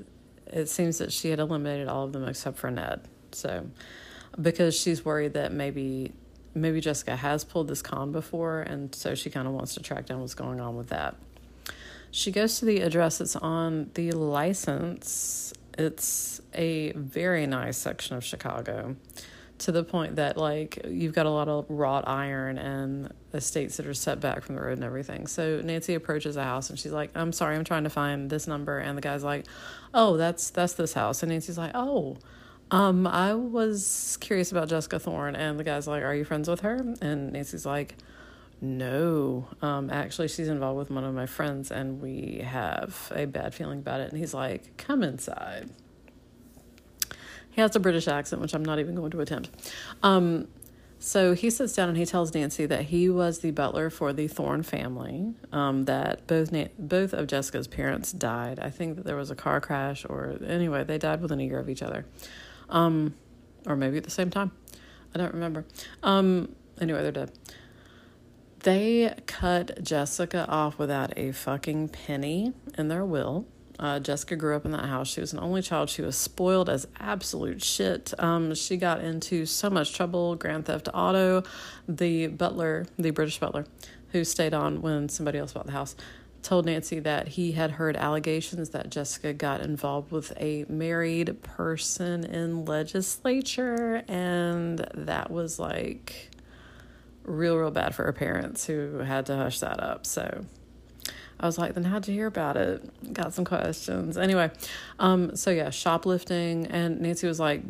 [0.48, 3.08] it seems that she had eliminated all of them except for Ned.
[3.32, 3.66] So,
[4.40, 6.14] because she's worried that maybe
[6.54, 10.06] maybe Jessica has pulled this con before, and so she kind of wants to track
[10.06, 11.16] down what's going on with that.
[12.12, 18.24] She goes to the address that's on the license it's a very nice section of
[18.24, 18.96] Chicago
[19.60, 23.86] to the point that like you've got a lot of wrought iron and estates that
[23.86, 25.28] are set back from the road and everything.
[25.28, 28.48] So Nancy approaches a house and she's like, "I'm sorry, I'm trying to find this
[28.48, 29.46] number." And the guy's like,
[29.94, 32.18] "Oh, that's that's this house." And Nancy's like, "Oh,
[32.72, 36.62] Um, I was curious about Jessica Thorne, and the guy's like, "Are you friends with
[36.62, 37.98] her?" And Nancy's like,
[38.62, 43.54] "No, um, actually, she's involved with one of my friends, and we have a bad
[43.54, 45.70] feeling about it." And he's like, "Come inside."
[47.50, 49.50] He has a British accent, which I'm not even going to attempt.
[50.04, 50.48] Um,
[51.04, 54.28] so he sits down and he tells Nancy that he was the butler for the
[54.28, 55.34] Thorne family.
[55.52, 58.60] Um, that both Na- both of Jessica's parents died.
[58.60, 61.58] I think that there was a car crash, or anyway, they died within a year
[61.58, 62.06] of each other,
[62.70, 63.16] um,
[63.66, 64.52] or maybe at the same time.
[65.14, 65.66] I don't remember.
[66.04, 67.32] Um, anyway, they're dead.
[68.64, 73.48] They cut Jessica off without a fucking penny in their will.
[73.80, 75.08] Uh, Jessica grew up in that house.
[75.08, 75.90] She was an only child.
[75.90, 78.14] She was spoiled as absolute shit.
[78.20, 80.36] Um, she got into so much trouble.
[80.36, 81.42] Grand Theft Auto.
[81.90, 83.66] The butler, the British butler,
[84.12, 85.96] who stayed on when somebody else bought the house,
[86.44, 92.24] told Nancy that he had heard allegations that Jessica got involved with a married person
[92.24, 96.30] in legislature, and that was like
[97.24, 100.06] real, real bad for her parents who had to hush that up.
[100.06, 100.46] So
[101.40, 103.14] I was like, then how'd you hear about it?
[103.14, 104.16] Got some questions.
[104.16, 104.52] Anyway,
[105.00, 106.68] um, so yeah, shoplifting.
[106.68, 107.64] And Nancy was like,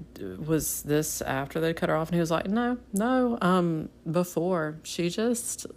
[0.46, 2.10] was this after they cut her off?
[2.10, 4.78] And he was like, no, no, um, before.
[4.84, 5.68] She just,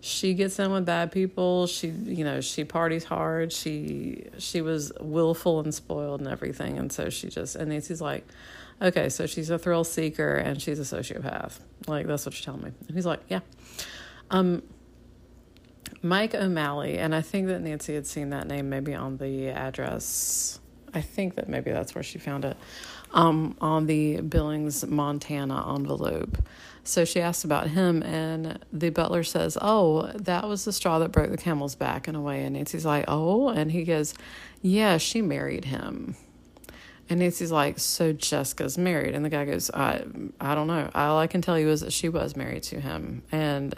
[0.00, 1.68] she gets in with bad people.
[1.68, 3.52] She, you know, she parties hard.
[3.52, 6.78] She, she was willful and spoiled and everything.
[6.78, 8.26] And so she just, and Nancy's like,
[8.80, 11.60] okay, so she's a thrill seeker and she's a sociopath.
[11.86, 12.72] Like, that's what you're telling me.
[12.86, 13.40] And he's like, yeah.
[14.30, 14.62] Um,
[16.02, 20.60] Mike O'Malley, and I think that Nancy had seen that name maybe on the address.
[20.94, 22.56] I think that maybe that's where she found it
[23.12, 26.38] um, on the Billings, Montana envelope.
[26.84, 31.12] So she asked about him, and the butler says, Oh, that was the straw that
[31.12, 32.44] broke the camel's back in a way.
[32.44, 34.14] And Nancy's like, Oh, and he goes,
[34.62, 36.16] Yeah, she married him.
[37.10, 39.14] And Nancy's like, So Jessica's married.
[39.14, 40.04] And the guy goes, I,
[40.40, 40.90] I don't know.
[40.94, 43.22] All I can tell you is that she was married to him.
[43.32, 43.74] And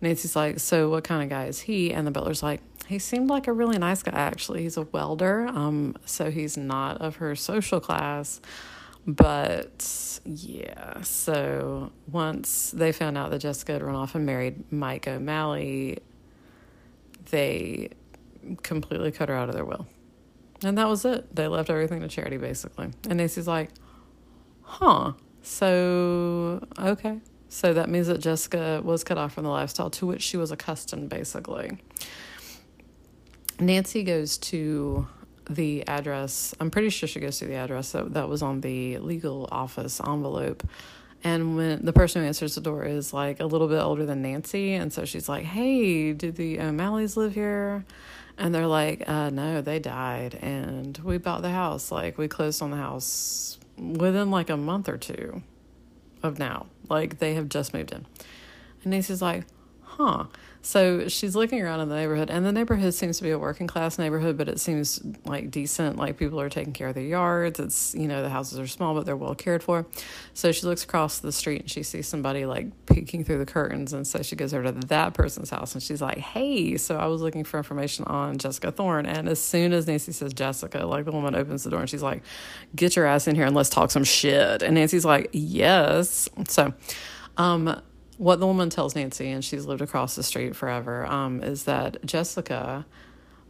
[0.00, 1.92] Nancy's like, So what kind of guy is he?
[1.92, 4.62] And the butler's like, He seemed like a really nice guy, actually.
[4.62, 5.46] He's a welder.
[5.46, 8.40] Um, so he's not of her social class.
[9.06, 15.06] But yeah, so once they found out that Jessica had run off and married Mike
[15.06, 16.00] O'Malley,
[17.30, 17.90] they
[18.64, 19.86] completely cut her out of their will.
[20.62, 21.34] And that was it.
[21.34, 22.90] They left everything to charity, basically.
[23.08, 23.70] And Nancy's like,
[24.62, 25.12] huh.
[25.42, 27.20] So, okay.
[27.48, 30.50] So that means that Jessica was cut off from the lifestyle to which she was
[30.50, 31.78] accustomed, basically.
[33.58, 35.06] Nancy goes to
[35.48, 36.54] the address.
[36.60, 40.00] I'm pretty sure she goes to the address that, that was on the legal office
[40.00, 40.66] envelope.
[41.24, 44.22] And when the person who answers the door is like a little bit older than
[44.22, 47.84] Nancy, and so she's like, Hey, do the um, O'Malleys live here?
[48.38, 50.34] And they're like, uh, No, they died.
[50.34, 51.90] And we bought the house.
[51.90, 55.42] Like, we closed on the house within like a month or two
[56.22, 56.66] of now.
[56.88, 58.06] Like they have just moved in.
[58.82, 59.44] And Nancy's like,
[59.82, 60.24] huh.
[60.66, 63.68] So she's looking around in the neighborhood, and the neighborhood seems to be a working
[63.68, 65.96] class neighborhood, but it seems like decent.
[65.96, 67.60] Like people are taking care of their yards.
[67.60, 69.86] It's, you know, the houses are small, but they're well cared for.
[70.34, 73.92] So she looks across the street and she sees somebody like peeking through the curtains.
[73.92, 77.06] And so she goes over to that person's house and she's like, hey, so I
[77.06, 79.06] was looking for information on Jessica Thorne.
[79.06, 82.02] And as soon as Nancy says Jessica, like the woman opens the door and she's
[82.02, 82.24] like,
[82.74, 84.62] get your ass in here and let's talk some shit.
[84.64, 86.28] And Nancy's like, yes.
[86.48, 86.74] So,
[87.36, 87.80] um,
[88.18, 92.04] what the woman tells Nancy, and she's lived across the street forever, um, is that
[92.04, 92.86] Jessica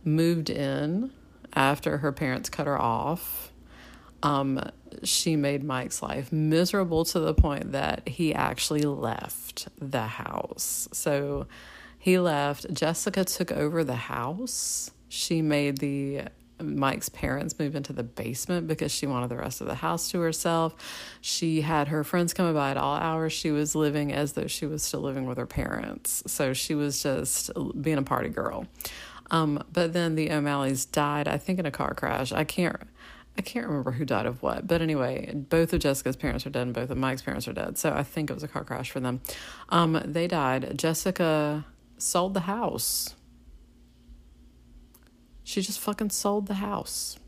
[0.05, 1.11] moved in
[1.55, 3.53] after her parents cut her off.
[4.23, 4.61] Um,
[5.03, 10.89] she made Mike's life miserable to the point that he actually left the house.
[10.93, 11.47] So
[11.99, 12.73] he left.
[12.73, 14.91] Jessica took over the house.
[15.09, 16.23] She made the
[16.61, 20.21] Mike's parents move into the basement because she wanted the rest of the house to
[20.21, 20.75] herself.
[21.21, 23.33] She had her friends coming by at all hours.
[23.33, 26.23] She was living as though she was still living with her parents.
[26.27, 27.51] So she was just
[27.81, 28.67] being a party girl.
[29.31, 32.33] Um, but then the O'Malleys died, I think, in a car crash.
[32.33, 32.77] I can't.
[33.39, 36.63] I can't remember who died of what, but anyway, both of Jessica's parents are dead,
[36.63, 37.77] and both of Mike's parents are dead.
[37.77, 39.21] So I think it was a car crash for them.
[39.69, 40.79] Um, they died.
[40.79, 41.67] Jessica
[41.99, 43.15] sold the house
[45.47, 47.20] she just fucking sold the house.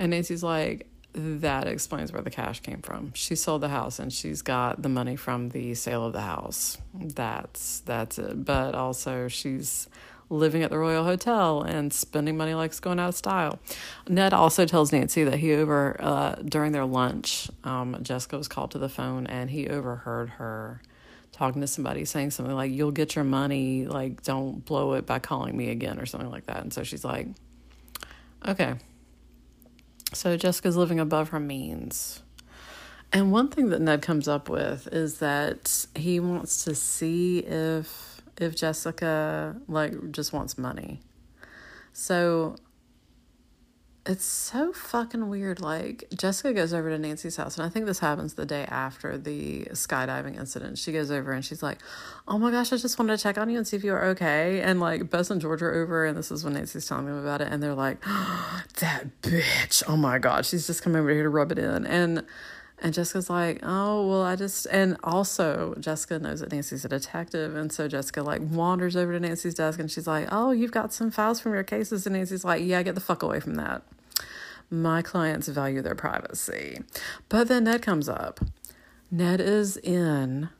[0.00, 3.12] And Nancy's like, that explains where the cash came from.
[3.14, 6.76] She sold the house and she's got the money from the sale of the house.
[6.92, 8.44] That's that's it.
[8.44, 9.88] But also she's
[10.28, 13.60] living at the Royal Hotel and spending money like it's going out of style.
[14.08, 18.72] Ned also tells Nancy that he over uh, during their lunch, um, Jessica was called
[18.72, 20.82] to the phone and he overheard her
[21.38, 25.18] talking to somebody saying something like you'll get your money like don't blow it by
[25.20, 27.28] calling me again or something like that and so she's like
[28.46, 28.74] okay
[30.14, 32.22] So Jessica's living above her means.
[33.12, 38.22] And one thing that Ned comes up with is that he wants to see if
[38.38, 41.00] if Jessica like just wants money.
[41.92, 42.56] So
[44.08, 45.60] it's so fucking weird.
[45.60, 49.18] Like Jessica goes over to Nancy's house, and I think this happens the day after
[49.18, 50.78] the skydiving incident.
[50.78, 51.78] She goes over and she's like,
[52.26, 54.04] "Oh my gosh, I just wanted to check on you and see if you are
[54.06, 57.18] okay." And like Bess and George are over, and this is when Nancy's telling them
[57.18, 59.82] about it, and they're like, oh, "That bitch!
[59.86, 62.24] Oh my god, she's just come over here to rub it in." And
[62.80, 67.56] and Jessica's like, oh, well, I just, and also Jessica knows that Nancy's a detective.
[67.56, 70.92] And so Jessica like wanders over to Nancy's desk and she's like, oh, you've got
[70.92, 72.06] some files from your cases.
[72.06, 73.82] And Nancy's like, yeah, get the fuck away from that.
[74.70, 76.80] My clients value their privacy.
[77.28, 78.40] But then Ned comes up.
[79.10, 80.50] Ned is in,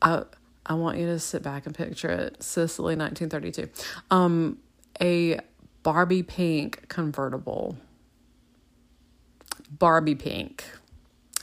[0.00, 0.22] I,
[0.64, 3.68] I want you to sit back and picture it Sicily, 1932.
[4.10, 4.58] Um,
[5.00, 5.40] a
[5.82, 7.76] Barbie pink convertible.
[9.68, 10.64] Barbie pink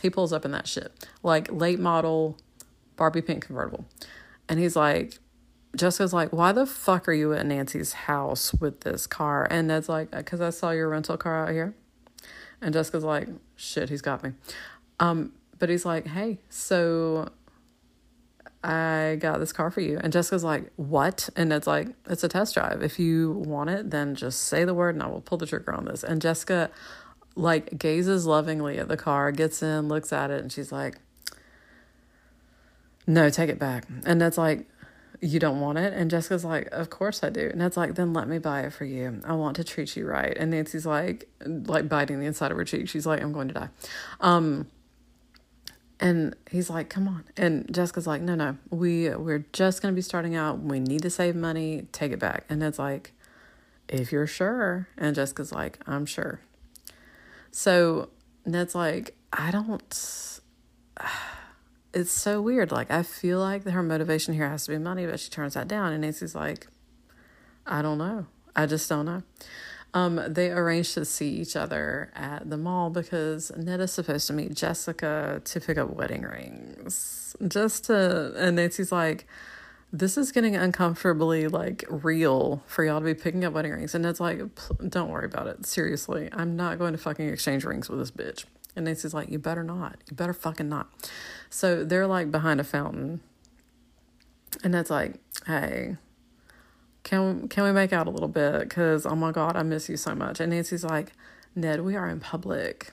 [0.03, 1.07] he pulls up in that shit.
[1.23, 2.37] Like late model
[2.97, 3.85] Barbie pink convertible.
[4.47, 5.17] And he's like,
[5.75, 9.47] Jessica's like, why the fuck are you at Nancy's house with this car?
[9.49, 11.73] And Ned's like, because I saw your rental car out here.
[12.63, 14.31] And Jessica's like, shit, he's got me.
[14.99, 17.29] Um, but he's like, hey, so
[18.63, 19.99] I got this car for you.
[20.01, 21.29] And Jessica's like, what?
[21.35, 22.81] And Ned's like, it's a test drive.
[22.81, 25.73] If you want it, then just say the word and I will pull the trigger
[25.73, 26.03] on this.
[26.03, 26.69] And Jessica
[27.35, 30.97] like gazes lovingly at the car, gets in, looks at it, and she's like,
[33.05, 33.85] No, take it back.
[34.05, 34.65] And Ned's like,
[35.23, 35.93] You don't want it?
[35.93, 37.47] And Jessica's like, Of course I do.
[37.49, 39.21] And Ned's like, Then let me buy it for you.
[39.25, 40.35] I want to treat you right.
[40.37, 42.89] And Nancy's like, like biting the inside of her cheek.
[42.89, 43.69] She's like, I'm going to die.
[44.19, 44.67] Um,
[45.99, 48.57] and he's like, "Come on." And Jessica's like, "No, no.
[48.69, 50.59] We we're just going to be starting out.
[50.59, 51.87] We need to save money.
[51.93, 53.13] Take it back." And Ned's like,
[53.87, 56.41] "If you're sure." And Jessica's like, "I'm sure."
[57.51, 58.09] So
[58.45, 60.39] Ned's like, I don't.
[61.93, 62.71] It's so weird.
[62.71, 65.67] Like, I feel like her motivation here has to be money, but she turns that
[65.67, 65.93] down.
[65.93, 66.67] And Nancy's like,
[67.67, 68.25] I don't know.
[68.55, 69.23] I just don't know.
[69.93, 74.33] Um, they arrange to see each other at the mall because Ned is supposed to
[74.33, 77.35] meet Jessica to pick up wedding rings.
[77.47, 79.27] Just to, and Nancy's like,
[79.91, 83.93] this is getting uncomfortably like real for y'all to be picking up wedding rings.
[83.93, 84.41] And it's like,
[84.89, 85.67] don't worry about it.
[85.67, 88.45] Seriously, I'm not going to fucking exchange rings with this bitch.
[88.75, 89.97] And Nancy's like, you better not.
[90.09, 90.89] You better fucking not.
[91.49, 93.21] So they're like behind a fountain.
[94.63, 95.15] And that's like,
[95.45, 95.97] hey,
[97.03, 98.69] can can we make out a little bit?
[98.69, 100.39] Cause oh my god, I miss you so much.
[100.39, 101.13] And Nancy's like,
[101.55, 102.91] Ned, we are in public.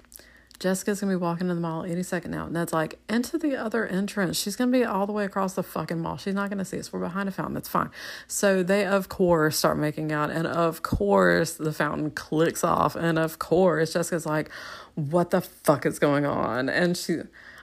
[0.61, 2.46] Jessica's gonna be walking in the mall any second now.
[2.46, 4.38] Ned's like, into the other entrance.
[4.38, 6.18] She's gonna be all the way across the fucking mall.
[6.18, 6.92] She's not gonna see us.
[6.92, 7.54] We're behind a fountain.
[7.54, 7.88] That's fine.
[8.28, 10.30] So they, of course, start making out.
[10.30, 12.94] And of course, the fountain clicks off.
[12.94, 14.50] And of course, Jessica's like,
[14.94, 16.68] what the fuck is going on?
[16.68, 17.20] And she,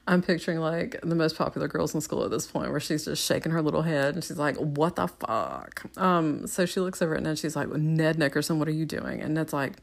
[0.08, 3.24] I'm picturing like the most popular girls in school at this point where she's just
[3.24, 5.84] shaking her little head and she's like, what the fuck?
[5.98, 8.88] Um, so she looks over at Ned and she's like, Ned Nickerson, what are you
[8.88, 9.22] doing?
[9.22, 9.74] And Ned's like,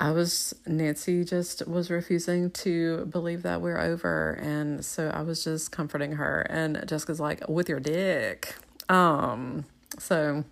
[0.00, 5.44] I was Nancy just was refusing to believe that we're over and so I was
[5.44, 8.54] just comforting her and Jessica's like with your dick.
[8.88, 9.64] Um
[9.98, 10.44] so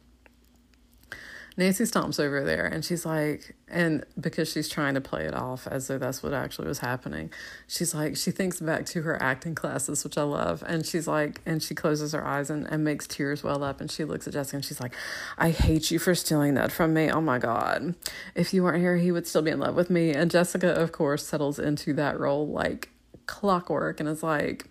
[1.57, 5.67] Nancy stomps over there and she's like, and because she's trying to play it off
[5.67, 7.31] as though that's what actually was happening,
[7.67, 10.63] she's like, she thinks back to her acting classes, which I love.
[10.67, 13.81] And she's like, and she closes her eyes and, and makes tears well up.
[13.81, 14.95] And she looks at Jessica and she's like,
[15.37, 17.11] I hate you for stealing that from me.
[17.11, 17.95] Oh my God.
[18.35, 20.13] If you weren't here, he would still be in love with me.
[20.13, 22.89] And Jessica, of course, settles into that role like
[23.27, 24.69] clockwork and is like,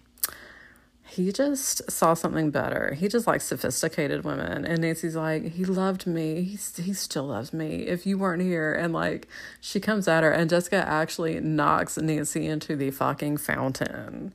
[1.12, 2.93] he just saw something better.
[2.93, 4.64] He just likes sophisticated women.
[4.64, 6.41] And Nancy's like, he loved me.
[6.43, 7.86] He, he still loves me.
[7.88, 8.74] If you weren't here.
[8.74, 9.28] And like,
[9.59, 14.34] she comes at her, and Jessica actually knocks Nancy into the fucking fountain.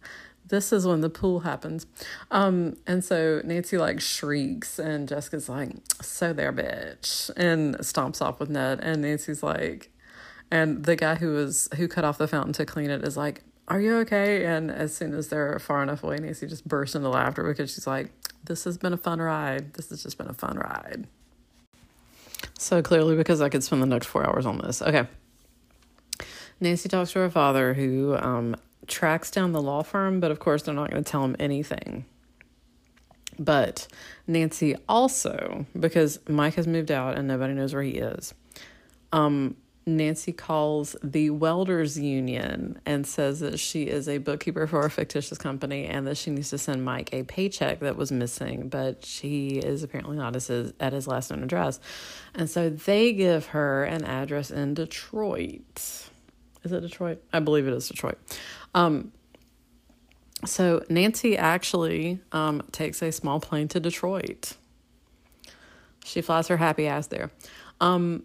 [0.49, 1.87] This is when the pool happens.
[2.31, 5.70] Um, and so Nancy like shrieks, and Jessica's like,
[6.03, 8.81] so there, bitch, and stomps off with Ned.
[8.83, 9.91] And Nancy's like,
[10.51, 13.45] and the guy who was who cut off the fountain to clean it is like,
[13.69, 14.45] are you okay?
[14.45, 17.87] And as soon as they're far enough away, Nancy just bursts into laughter because she's
[17.87, 18.11] like,
[18.45, 19.75] this has been a fun ride.
[19.75, 21.07] This has just been a fun ride.
[22.59, 24.81] So clearly, because I could spend the next four hours on this.
[24.83, 25.07] Okay.
[26.61, 28.57] Nancy talks to her father, who um,
[28.87, 32.07] tracks down the law firm, but of course, they're not going to tell him anything.
[33.39, 33.87] But
[34.27, 38.33] Nancy also, because Mike has moved out and nobody knows where he is,
[39.12, 39.57] um,
[39.89, 45.39] Nancy calls the Welders Union and says that she is a bookkeeper for a fictitious
[45.39, 49.51] company and that she needs to send Mike a paycheck that was missing, but she
[49.51, 51.78] is apparently not at his, last known address.
[52.34, 56.09] And so they give her an address in Detroit.
[56.64, 57.22] Is it Detroit?
[57.32, 58.18] I believe it is Detroit.
[58.74, 59.12] Um,
[60.45, 64.55] so Nancy actually um, takes a small plane to Detroit.
[66.05, 67.30] She flies her happy ass there.
[67.80, 68.24] Um,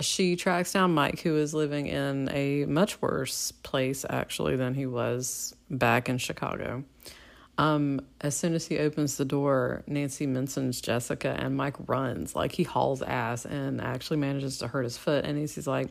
[0.00, 4.86] she tracks down Mike, who is living in a much worse place actually than he
[4.86, 6.84] was back in Chicago.
[7.58, 12.52] Um, as soon as he opens the door, Nancy mentions Jessica, and Mike runs like
[12.52, 15.26] he hauls ass and actually manages to hurt his foot.
[15.26, 15.88] And he's like,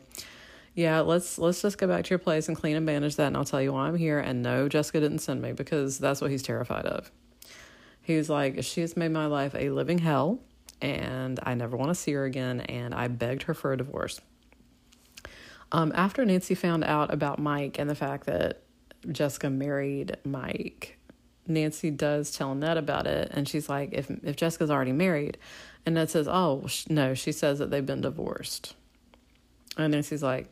[0.74, 3.36] "Yeah, let's let's just go back to your place and clean and bandage that, and
[3.36, 6.32] I'll tell you why I'm here." And no, Jessica didn't send me because that's what
[6.32, 7.12] he's terrified of.
[8.02, 10.40] He's like, "She has made my life a living hell."
[10.80, 14.20] And I never want to see her again, and I begged her for a divorce.
[15.72, 18.62] Um, after Nancy found out about Mike and the fact that
[19.10, 20.98] Jessica married Mike,
[21.46, 25.38] Nancy does tell Ned about it, and she's like, "If if Jessica's already married,"
[25.86, 28.74] and Ned says, "Oh no," she says that they've been divorced,
[29.76, 30.48] and Nancy's like,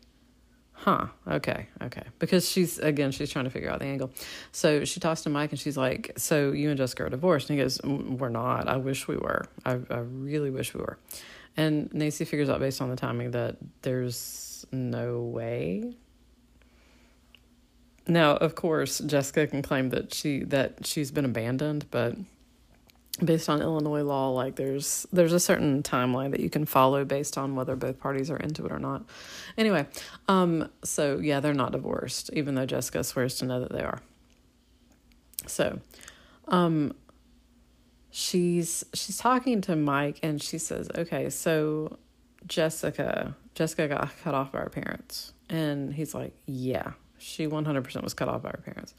[0.78, 2.04] huh okay okay.
[2.18, 4.10] Because she's again she's trying to figure out the angle.
[4.52, 7.50] So she talks to mike and she's like so you and jessica are divorced?
[7.50, 8.68] And he goes mm, we're not.
[8.68, 9.46] I wish we were.
[9.64, 10.98] I, I really wish we were.
[11.56, 15.94] And nancy figures out based on the timing that there's no way.
[18.06, 22.14] Now of course jessica can claim that she that she's been abandoned but
[23.24, 27.36] based on Illinois law, like there's there's a certain timeline that you can follow based
[27.36, 29.04] on whether both parties are into it or not.
[29.56, 29.86] Anyway,
[30.28, 34.00] um, so yeah, they're not divorced, even though Jessica swears to know that they are.
[35.46, 35.80] So,
[36.48, 36.94] um,
[38.10, 41.98] she's she's talking to Mike and she says, "Okay, so
[42.46, 47.84] Jessica, Jessica got cut off by her parents," and he's like, "Yeah, she one hundred
[47.84, 48.94] percent was cut off by her parents."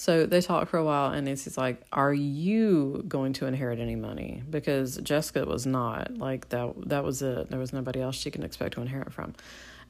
[0.00, 3.96] So they talk for a while, and Nancy's like, "Are you going to inherit any
[3.96, 6.72] money?" Because Jessica was not like that.
[6.88, 7.50] That was it.
[7.50, 9.34] There was nobody else she can expect to inherit from.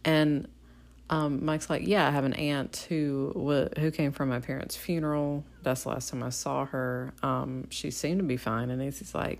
[0.04, 0.48] And
[1.10, 5.44] um, Mike's like, "Yeah, I have an aunt who who came from my parents' funeral.
[5.62, 7.12] That's the last time I saw her.
[7.22, 9.38] Um, she seemed to be fine." And Nancy's like,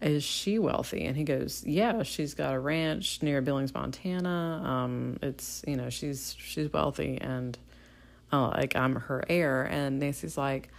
[0.00, 4.62] "Is she wealthy?" And he goes, "Yeah, she's got a ranch near Billings, Montana.
[4.64, 7.58] Um, it's you know she's she's wealthy and."
[8.32, 9.64] Oh, like I'm her heir.
[9.64, 10.70] And Nancy's like,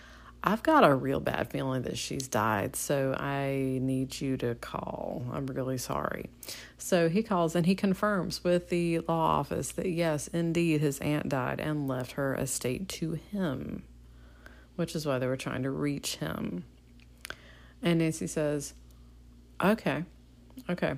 [0.43, 5.25] I've got a real bad feeling that she's died, so I need you to call.
[5.33, 6.29] I'm really sorry.
[6.77, 11.27] So he calls and he confirms with the law office that yes, indeed, his aunt
[11.29, 13.83] died and left her estate to him,
[14.75, 16.63] which is why they were trying to reach him.
[17.81, 18.73] And Nancy says,
[19.61, 20.03] Okay,
[20.69, 20.95] okay.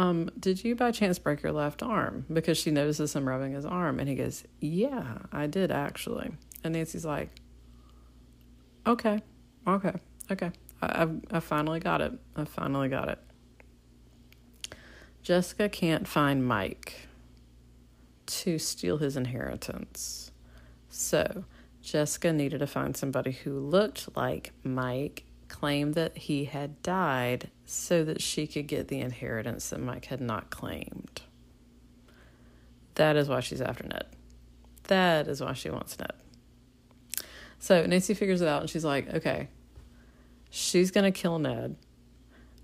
[0.00, 2.24] Um, did you by chance break your left arm?
[2.32, 4.00] Because she notices him rubbing his arm.
[4.00, 6.30] And he goes, Yeah, I did actually.
[6.64, 7.28] And Nancy's like,
[8.86, 9.20] Okay,
[9.66, 9.92] okay,
[10.30, 10.52] okay.
[10.80, 12.12] I, I've, I finally got it.
[12.34, 13.18] I finally got it.
[15.22, 17.08] Jessica can't find Mike
[18.24, 20.30] to steal his inheritance.
[20.88, 21.44] So
[21.82, 28.04] Jessica needed to find somebody who looked like Mike claimed that he had died so
[28.04, 31.22] that she could get the inheritance that Mike had not claimed.
[32.96, 34.06] That is why she's after Ned.
[34.88, 36.10] That is why she wants Ned.
[37.60, 39.46] So Nancy figures it out and she's like, okay,
[40.50, 41.76] she's going to kill Ned.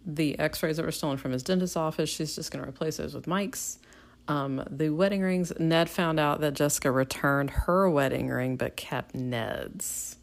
[0.04, 2.96] The x rays that were stolen from his dentist's office, she's just going to replace
[2.96, 3.78] those with Mike's.
[4.26, 9.14] Um, the wedding rings, Ned found out that Jessica returned her wedding ring but kept
[9.14, 10.16] Ned's.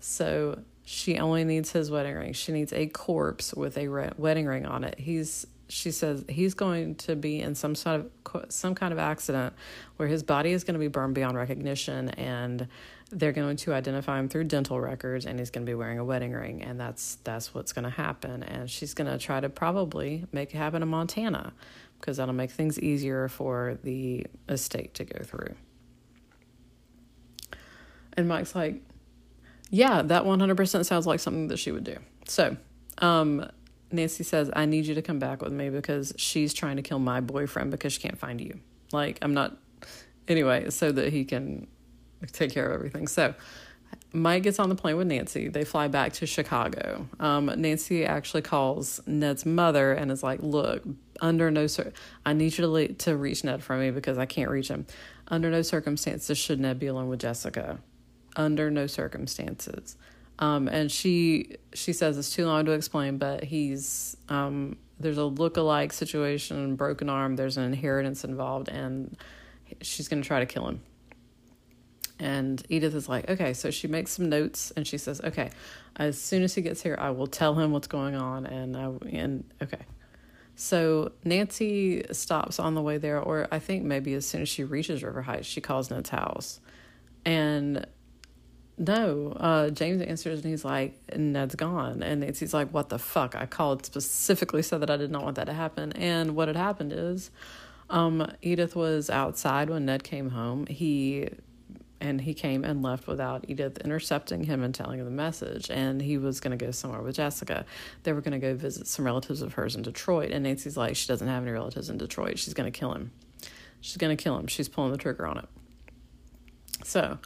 [0.00, 2.32] So she only needs his wedding ring.
[2.34, 4.98] She needs a corpse with a re- wedding ring on it.
[4.98, 9.54] He's she says he's going to be in some sort of some kind of accident
[9.96, 12.68] where his body is going to be burned beyond recognition and
[13.10, 16.04] they're going to identify him through dental records and he's going to be wearing a
[16.04, 19.48] wedding ring and that's that's what's going to happen and she's going to try to
[19.48, 21.54] probably make it happen in Montana
[21.98, 25.54] because that'll make things easier for the estate to go through.
[28.16, 28.82] And Mike's like,
[29.74, 31.96] yeah, that 100% sounds like something that she would do.
[32.28, 32.56] So,
[32.98, 33.50] um,
[33.90, 37.00] Nancy says, I need you to come back with me because she's trying to kill
[37.00, 38.60] my boyfriend because she can't find you.
[38.92, 39.56] Like, I'm not,
[40.28, 41.66] anyway, so that he can
[42.30, 43.08] take care of everything.
[43.08, 43.34] So,
[44.12, 45.48] Mike gets on the plane with Nancy.
[45.48, 47.08] They fly back to Chicago.
[47.18, 50.84] Um, Nancy actually calls Ned's mother and is like, "Look,
[51.20, 51.92] under no cir-
[52.24, 54.86] I need you to le- to reach Ned for me because I can't reach him.
[55.28, 57.80] Under no circumstances should Ned be alone with Jessica
[58.36, 59.96] under no circumstances.
[60.38, 65.24] Um, and she she says it's too long to explain, but he's um, there's a
[65.24, 67.36] look-alike situation, broken arm.
[67.36, 69.16] There's an inheritance involved, and
[69.80, 70.80] she's going to try to kill him.
[72.18, 75.50] And Edith is like, okay, so she makes some notes and she says, okay,
[75.96, 78.46] as soon as he gets here, I will tell him what's going on.
[78.46, 79.82] And I, and okay.
[80.54, 84.62] So Nancy stops on the way there, or I think maybe as soon as she
[84.62, 86.60] reaches River Heights, she calls Ned's house.
[87.24, 87.84] And
[88.76, 92.02] no, uh, James answers and he's like, Ned's gone.
[92.02, 93.36] And Nancy's like, what the fuck?
[93.36, 95.92] I called specifically so that I did not want that to happen.
[95.92, 97.30] And what had happened is,
[97.90, 100.66] um, Edith was outside when Ned came home.
[100.66, 101.28] He
[102.00, 105.70] and he came and left without Edith intercepting him and telling him the message.
[105.70, 107.64] And he was going to go somewhere with Jessica.
[108.02, 110.30] They were going to go visit some relatives of hers in Detroit.
[110.30, 112.38] And Nancy's like, she doesn't have any relatives in Detroit.
[112.38, 113.12] She's going to kill him.
[113.80, 114.48] She's going to kill him.
[114.48, 115.48] She's pulling the trigger on it.
[116.84, 117.18] So,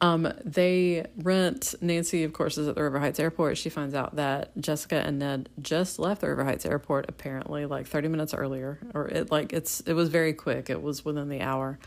[0.00, 1.74] um, they rent.
[1.80, 3.56] Nancy, of course, is at the River Heights Airport.
[3.56, 7.06] She finds out that Jessica and Ned just left the River Heights Airport.
[7.08, 10.68] Apparently, like thirty minutes earlier, or it like it's it was very quick.
[10.68, 11.78] It was within the hour.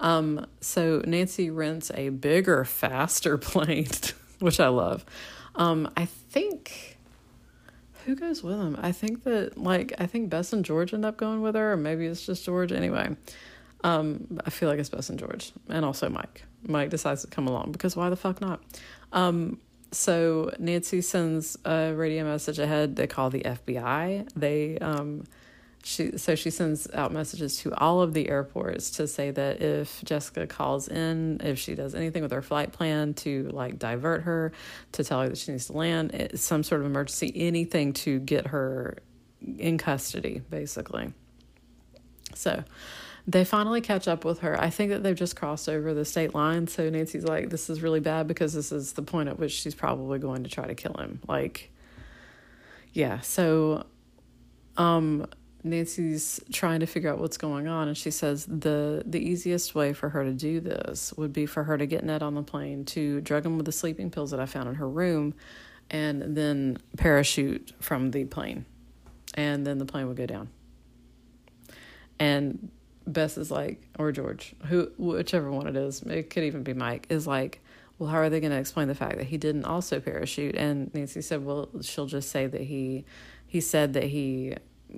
[0.00, 3.86] Um, so Nancy rents a bigger, faster plane,
[4.40, 5.04] which I love.
[5.54, 6.98] Um, I think
[8.04, 8.76] who goes with them?
[8.80, 11.76] I think that like I think Bess and George end up going with her, or
[11.76, 12.72] maybe it's just George.
[12.72, 13.16] Anyway,
[13.84, 16.42] um, I feel like it's Bess and George, and also Mike.
[16.66, 18.62] Mike decides to come along because why the fuck not?
[19.12, 19.58] Um,
[19.90, 22.96] so Nancy sends a radio message ahead.
[22.96, 24.28] They call the FBI.
[24.34, 25.24] They um,
[25.84, 30.02] she so she sends out messages to all of the airports to say that if
[30.04, 34.52] Jessica calls in, if she does anything with her flight plan to like divert her,
[34.92, 38.48] to tell her that she needs to land, some sort of emergency, anything to get
[38.48, 38.98] her
[39.58, 41.12] in custody, basically.
[42.34, 42.64] So
[43.26, 44.60] they finally catch up with her.
[44.60, 46.66] I think that they've just crossed over the state line.
[46.66, 49.74] So Nancy's like, this is really bad because this is the point at which she's
[49.74, 51.20] probably going to try to kill him.
[51.28, 51.70] Like,
[52.92, 53.20] yeah.
[53.20, 53.86] So,
[54.76, 55.26] um,
[55.64, 59.92] Nancy's trying to figure out what's going on, and she says the the easiest way
[59.92, 62.84] for her to do this would be for her to get Ned on the plane,
[62.86, 65.34] to drug him with the sleeping pills that I found in her room,
[65.88, 68.64] and then parachute from the plane,
[69.34, 70.48] and then the plane would go down.
[72.18, 72.70] And
[73.06, 77.06] Bess is like, or George, who whichever one it is, it could even be Mike,
[77.08, 77.60] is like,
[77.98, 80.56] well, how are they going to explain the fact that he didn't also parachute?
[80.56, 83.04] And Nancy said, well, she'll just say that he
[83.46, 84.54] he said that he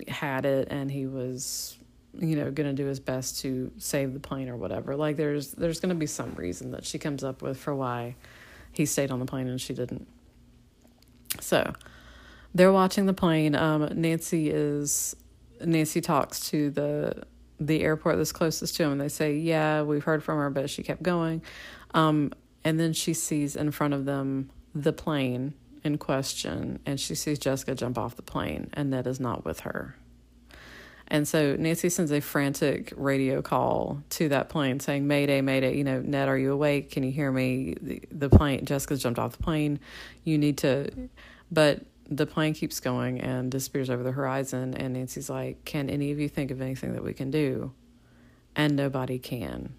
[0.08, 1.76] had it and he was
[2.18, 4.96] you know going to do his best to save the plane or whatever.
[4.96, 8.16] Like there's there's going to be some reason that she comes up with for why
[8.72, 10.06] he stayed on the plane and she didn't.
[11.40, 11.72] So
[12.54, 13.54] they're watching the plane.
[13.54, 15.16] Um, nancy is
[15.60, 17.24] nancy talks to the
[17.60, 20.68] the airport that's closest to him and they say yeah we've heard from her but
[20.68, 21.40] she kept going
[21.94, 22.32] um,
[22.64, 25.54] and then she sees in front of them the plane
[25.84, 29.60] in question and she sees Jessica jump off the plane and Ned is not with
[29.60, 29.96] her.
[31.06, 35.84] And so Nancy sends a frantic radio call to that plane saying, Mayday, Mayday, you
[35.84, 36.90] know, Ned, are you awake?
[36.90, 37.74] Can you hear me?
[37.80, 39.80] The, the plane, Jessica's jumped off the plane.
[40.24, 40.90] You need to,
[41.52, 44.74] but the plane keeps going and disappears over the horizon.
[44.74, 47.72] And Nancy's like, Can any of you think of anything that we can do?
[48.56, 49.74] And nobody can.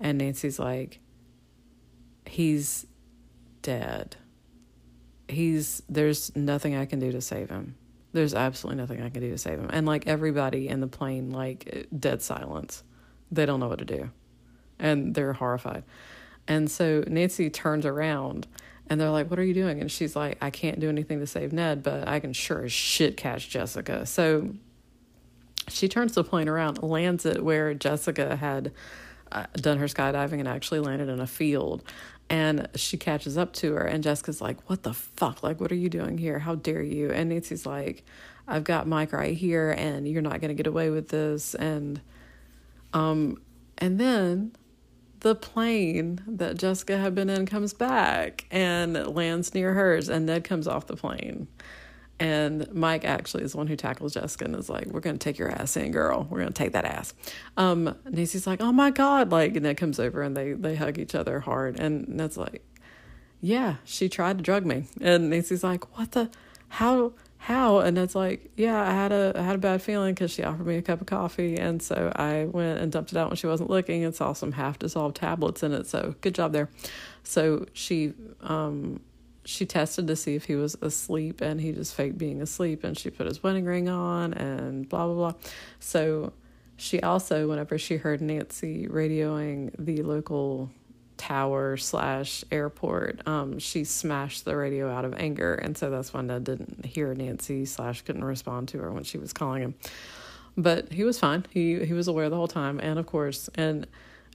[0.00, 1.00] And Nancy's like,
[2.24, 2.86] He's
[3.62, 4.16] dead
[5.28, 7.76] he's there's nothing I can do to save him.
[8.12, 9.68] There's absolutely nothing I can do to save him.
[9.72, 12.82] And like everybody in the plane, like dead silence.
[13.30, 14.10] They don't know what to do.
[14.78, 15.84] And they're horrified.
[16.48, 18.46] And so Nancy turns around
[18.88, 19.80] and they're like, What are you doing?
[19.80, 22.72] And she's like, I can't do anything to save Ned, but I can sure as
[22.72, 24.06] shit catch Jessica.
[24.06, 24.54] So
[25.68, 28.72] she turns the plane around, lands it where Jessica had
[29.32, 31.82] uh, done her skydiving and actually landed in a field.
[32.28, 35.44] And she catches up to her and jessica's like what the fuck?
[35.44, 36.40] Like what are you doing here?
[36.40, 37.10] How dare you?
[37.10, 38.04] And nancy's like
[38.48, 41.54] i've got mike right here and you're not going to get away with this.
[41.54, 42.00] And
[42.92, 43.40] um
[43.78, 44.56] and then
[45.20, 50.44] the plane that jessica had been in comes back and lands near hers and ned
[50.44, 51.48] comes off the plane
[52.18, 55.22] and Mike actually is the one who tackles Jessica and is like, We're going to
[55.22, 56.26] take your ass in, girl.
[56.30, 57.12] We're going to take that ass.
[57.56, 59.30] Um, Nancy's like, Oh my God.
[59.30, 61.78] Like, and Ned comes over and they, they hug each other hard.
[61.78, 62.64] And Ned's like,
[63.40, 64.86] Yeah, she tried to drug me.
[65.00, 66.30] And Nancy's like, What the?
[66.68, 67.12] How?
[67.46, 67.78] How?
[67.78, 70.66] And Ned's like, Yeah, I had a, I had a bad feeling because she offered
[70.66, 71.56] me a cup of coffee.
[71.56, 74.50] And so I went and dumped it out when she wasn't looking and saw some
[74.50, 75.86] half dissolved tablets in it.
[75.86, 76.68] So good job there.
[77.22, 78.98] So she, um,
[79.44, 82.98] she tested to see if he was asleep and he just faked being asleep and
[82.98, 85.32] she put his wedding ring on and blah blah blah
[85.78, 86.32] so
[86.76, 90.68] she also whenever she heard nancy radioing the local
[91.16, 96.20] tower slash airport, um, she smashed the radio out of anger, and so that's why
[96.20, 99.74] Ned didn't hear Nancy slash couldn't respond to her when she was calling him.
[100.56, 101.44] But he was fine.
[101.50, 103.86] He he was aware the whole time, and of course, and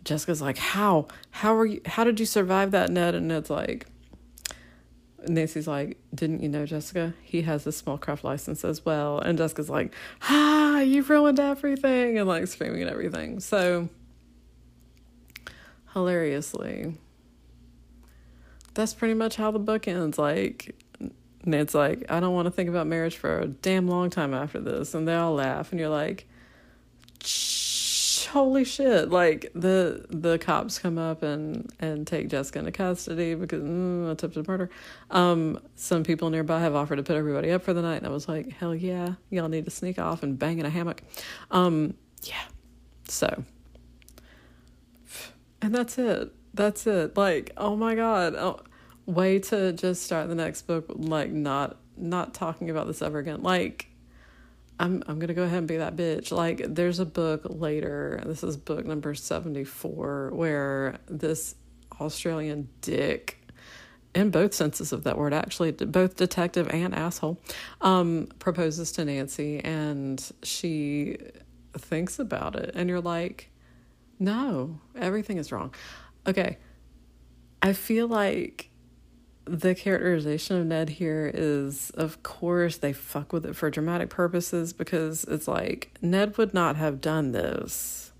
[0.03, 1.07] Jessica's like, "How?
[1.31, 1.81] How are you?
[1.85, 3.87] How did you survive that, Ned?" And Ned's like,
[5.27, 7.13] Nancy's like, Didn't you know, Jessica?
[7.21, 9.19] He has a small craft license as well.
[9.19, 9.93] And Jessica's like,
[10.23, 13.39] Ah, you've ruined everything, and like screaming and everything.
[13.39, 13.89] So,
[15.93, 16.95] hilariously,
[18.73, 20.17] that's pretty much how the book ends.
[20.17, 20.75] Like,
[21.45, 24.59] Ned's like, I don't want to think about marriage for a damn long time after
[24.59, 24.93] this.
[24.93, 26.27] And they all laugh, and you're like,
[28.31, 33.61] holy shit like the the cops come up and and take jessica into custody because
[33.61, 34.69] mm, attempted murder
[35.09, 38.09] um some people nearby have offered to put everybody up for the night and i
[38.09, 41.03] was like hell yeah y'all need to sneak off and bang in a hammock
[41.51, 41.93] um
[42.23, 42.43] yeah
[43.09, 43.43] so
[45.61, 46.33] and that's it.
[46.53, 47.15] That's it.
[47.17, 48.35] Like oh my god.
[48.35, 48.61] Oh,
[49.05, 53.41] way to just start the next book like not not talking about this ever again.
[53.43, 53.87] Like
[54.79, 56.31] I'm I'm gonna go ahead and be that bitch.
[56.31, 61.55] Like there's a book later, this is book number seventy four, where this
[61.99, 63.37] Australian dick
[64.15, 67.39] in both senses of that word actually both detective and asshole
[67.79, 71.17] um proposes to Nancy and she
[71.77, 72.71] thinks about it.
[72.73, 73.50] And you're like
[74.21, 75.73] no everything is wrong
[76.25, 76.57] okay
[77.61, 78.71] i feel like
[79.45, 84.71] the characterization of Ned here is, of course, they fuck with it for dramatic purposes
[84.71, 88.13] because it's like Ned would not have done this.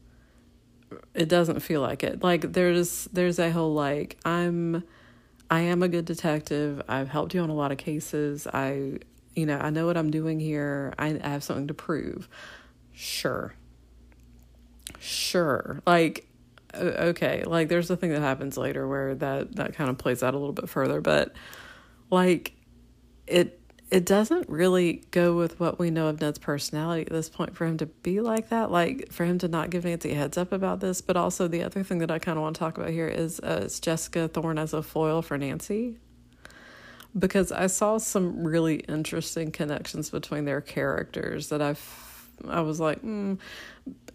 [1.13, 2.23] It doesn't feel like it.
[2.23, 4.83] Like there's there's a whole like I'm
[5.49, 6.81] I am a good detective.
[6.87, 8.47] I've helped you on a lot of cases.
[8.47, 8.99] I
[9.33, 10.93] you know, I know what I'm doing here.
[10.99, 12.27] I, I have something to prove.
[12.91, 13.53] Sure.
[15.01, 15.81] Sure.
[15.87, 16.27] Like
[16.75, 17.43] okay.
[17.43, 20.37] Like there's a thing that happens later where that that kind of plays out a
[20.37, 21.33] little bit further but
[22.11, 22.53] like
[23.25, 23.59] it
[23.89, 27.65] it doesn't really go with what we know of Ned's personality at this point for
[27.65, 30.51] him to be like that like for him to not give Nancy a heads up
[30.51, 31.01] about this.
[31.01, 33.39] But also the other thing that I kind of want to talk about here is
[33.39, 35.97] uh, Jessica Thorne as a foil for Nancy.
[37.17, 42.11] Because I saw some really interesting connections between their characters that I've
[42.47, 43.37] I was like, mm,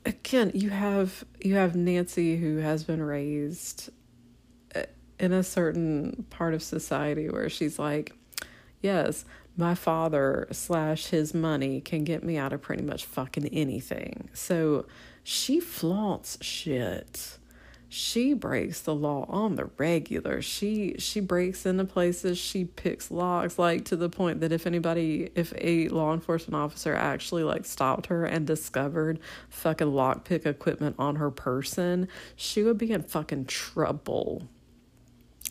[0.06, 3.90] again, you have you have Nancy who has been raised
[4.74, 4.82] uh,
[5.18, 8.12] in a certain part of society where she's like,
[8.80, 9.24] yes,
[9.56, 14.30] my father slash his money can get me out of pretty much fucking anything.
[14.32, 14.86] So
[15.24, 17.38] she flaunts shit
[17.88, 20.42] she breaks the law on the regular.
[20.42, 25.30] She she breaks into places, she picks locks like to the point that if anybody
[25.34, 31.16] if a law enforcement officer actually like stopped her and discovered fucking lockpick equipment on
[31.16, 34.48] her person, she would be in fucking trouble.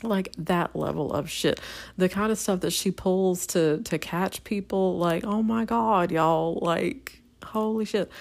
[0.03, 1.62] Like that level of shit.
[1.95, 6.12] The kind of stuff that she pulls to to catch people like, "Oh my god,
[6.12, 8.12] y'all, like holy shit."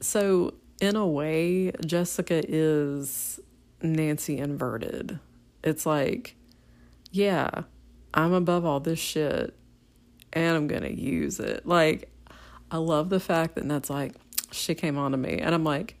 [0.00, 3.40] So, in a way, Jessica is
[3.82, 5.18] Nancy inverted.
[5.62, 6.36] It's like,
[7.10, 7.62] yeah,
[8.14, 9.54] I'm above all this shit
[10.32, 11.66] and I'm going to use it.
[11.66, 12.10] Like,
[12.70, 14.14] I love the fact that that's like,
[14.52, 15.38] she came on to me.
[15.38, 15.98] And I'm like,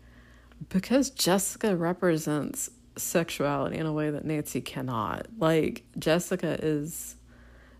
[0.68, 5.26] because Jessica represents sexuality in a way that Nancy cannot.
[5.38, 7.16] Like, Jessica is.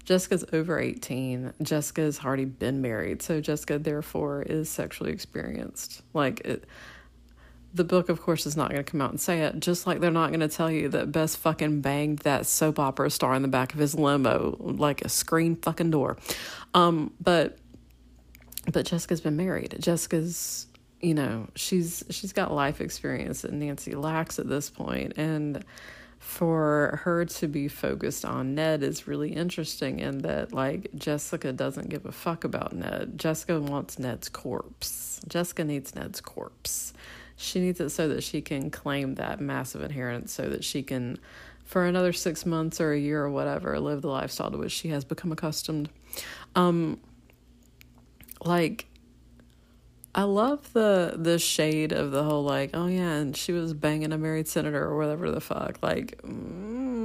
[0.05, 1.52] Jessica's over 18.
[1.62, 3.23] Jessica has already been married.
[3.23, 6.02] So Jessica, therefore, is sexually experienced.
[6.14, 6.64] Like, it,
[7.77, 10.01] the book, of course, is not going to come out and say it, just like
[10.01, 13.43] they're not going to tell you that Bess fucking banged that soap opera star in
[13.43, 16.16] the back of his limo like a screen fucking door.
[16.74, 17.59] Um, but
[18.70, 19.77] but Jessica's been married.
[19.78, 20.66] Jessica's,
[21.01, 24.86] you know, she's she's got life experience that Nancy lacks at this point.
[24.86, 25.65] point, and
[26.19, 31.89] for her to be focused on Ned is really interesting in that like Jessica doesn't
[31.89, 33.12] give a fuck about Ned.
[33.16, 35.20] Jessica wants Ned's corpse.
[35.28, 36.93] Jessica needs Ned's corpse
[37.36, 41.18] she needs it so that she can claim that massive inheritance so that she can
[41.64, 44.88] for another six months or a year or whatever live the lifestyle to which she
[44.88, 45.88] has become accustomed.
[46.54, 46.98] Um
[48.44, 48.86] like
[50.14, 54.12] I love the the shade of the whole like oh yeah and she was banging
[54.12, 56.95] a married senator or whatever the fuck like mm,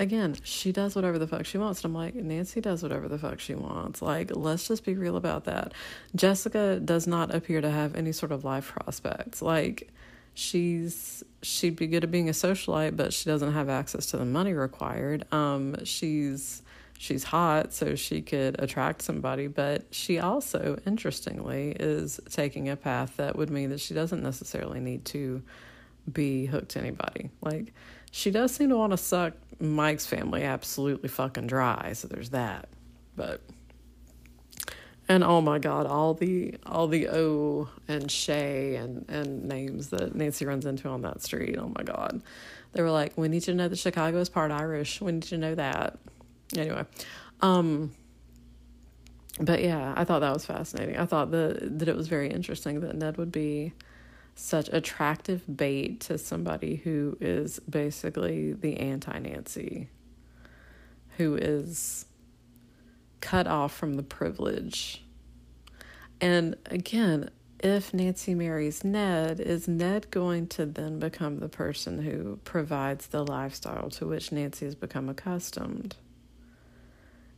[0.00, 1.84] again, she does whatever the fuck she wants.
[1.84, 4.00] And I'm like, Nancy does whatever the fuck she wants.
[4.02, 5.72] Like, let's just be real about that.
[6.16, 9.42] Jessica does not appear to have any sort of life prospects.
[9.42, 9.90] Like,
[10.34, 14.24] she's she'd be good at being a socialite, but she doesn't have access to the
[14.24, 15.30] money required.
[15.32, 16.62] Um, she's
[16.98, 23.16] she's hot, so she could attract somebody, but she also, interestingly, is taking a path
[23.18, 25.42] that would mean that she doesn't necessarily need to
[26.10, 27.30] be hooked to anybody.
[27.42, 27.72] Like,
[28.10, 32.68] she does seem to want to suck Mike's family absolutely fucking dry, so there's that.
[33.16, 33.42] But
[35.08, 40.14] and oh my god, all the all the O and Shay and and names that
[40.14, 41.56] Nancy runs into on that street.
[41.58, 42.22] Oh my god.
[42.72, 45.00] They were like, "We need you to know that Chicago is part Irish.
[45.00, 45.98] We need you to know that."
[46.56, 46.84] Anyway,
[47.40, 47.92] um
[49.40, 50.96] but yeah, I thought that was fascinating.
[50.96, 53.72] I thought that that it was very interesting that Ned would be
[54.40, 59.88] such attractive bait to somebody who is basically the anti Nancy,
[61.18, 62.06] who is
[63.20, 65.04] cut off from the privilege.
[66.20, 72.38] And again, if Nancy marries Ned, is Ned going to then become the person who
[72.44, 75.96] provides the lifestyle to which Nancy has become accustomed?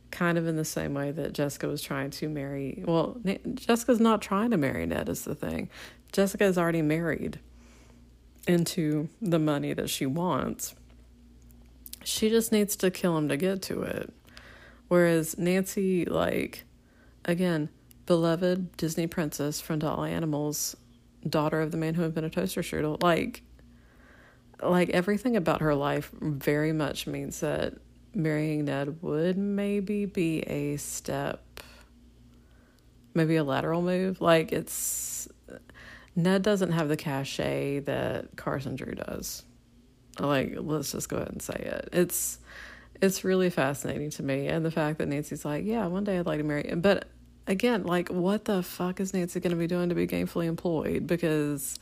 [0.09, 2.81] Kind of in the same way that Jessica was trying to marry.
[2.85, 3.19] Well,
[3.55, 5.69] Jessica's not trying to marry Ned, is the thing.
[6.13, 7.39] Jessica is already married
[8.47, 10.75] into the money that she wants.
[12.03, 14.13] She just needs to kill him to get to it.
[14.87, 16.63] Whereas Nancy, like,
[17.25, 17.69] again,
[18.05, 20.75] beloved Disney princess from all Animals,
[21.27, 23.41] daughter of the man who invented toaster strudel, like,
[24.61, 27.73] like everything about her life very much means that
[28.13, 31.41] marrying Ned would maybe be a step,
[33.13, 34.21] maybe a lateral move.
[34.21, 35.27] Like it's
[36.15, 39.43] Ned doesn't have the cachet that Carson Drew does.
[40.19, 41.89] Like, let's just go ahead and say it.
[41.91, 42.37] It's
[43.01, 46.25] it's really fascinating to me, and the fact that Nancy's like, yeah, one day I'd
[46.25, 46.67] like to marry.
[46.67, 46.81] him.
[46.81, 47.07] But
[47.47, 51.07] again, like, what the fuck is Nancy going to be doing to be gainfully employed?
[51.07, 51.79] Because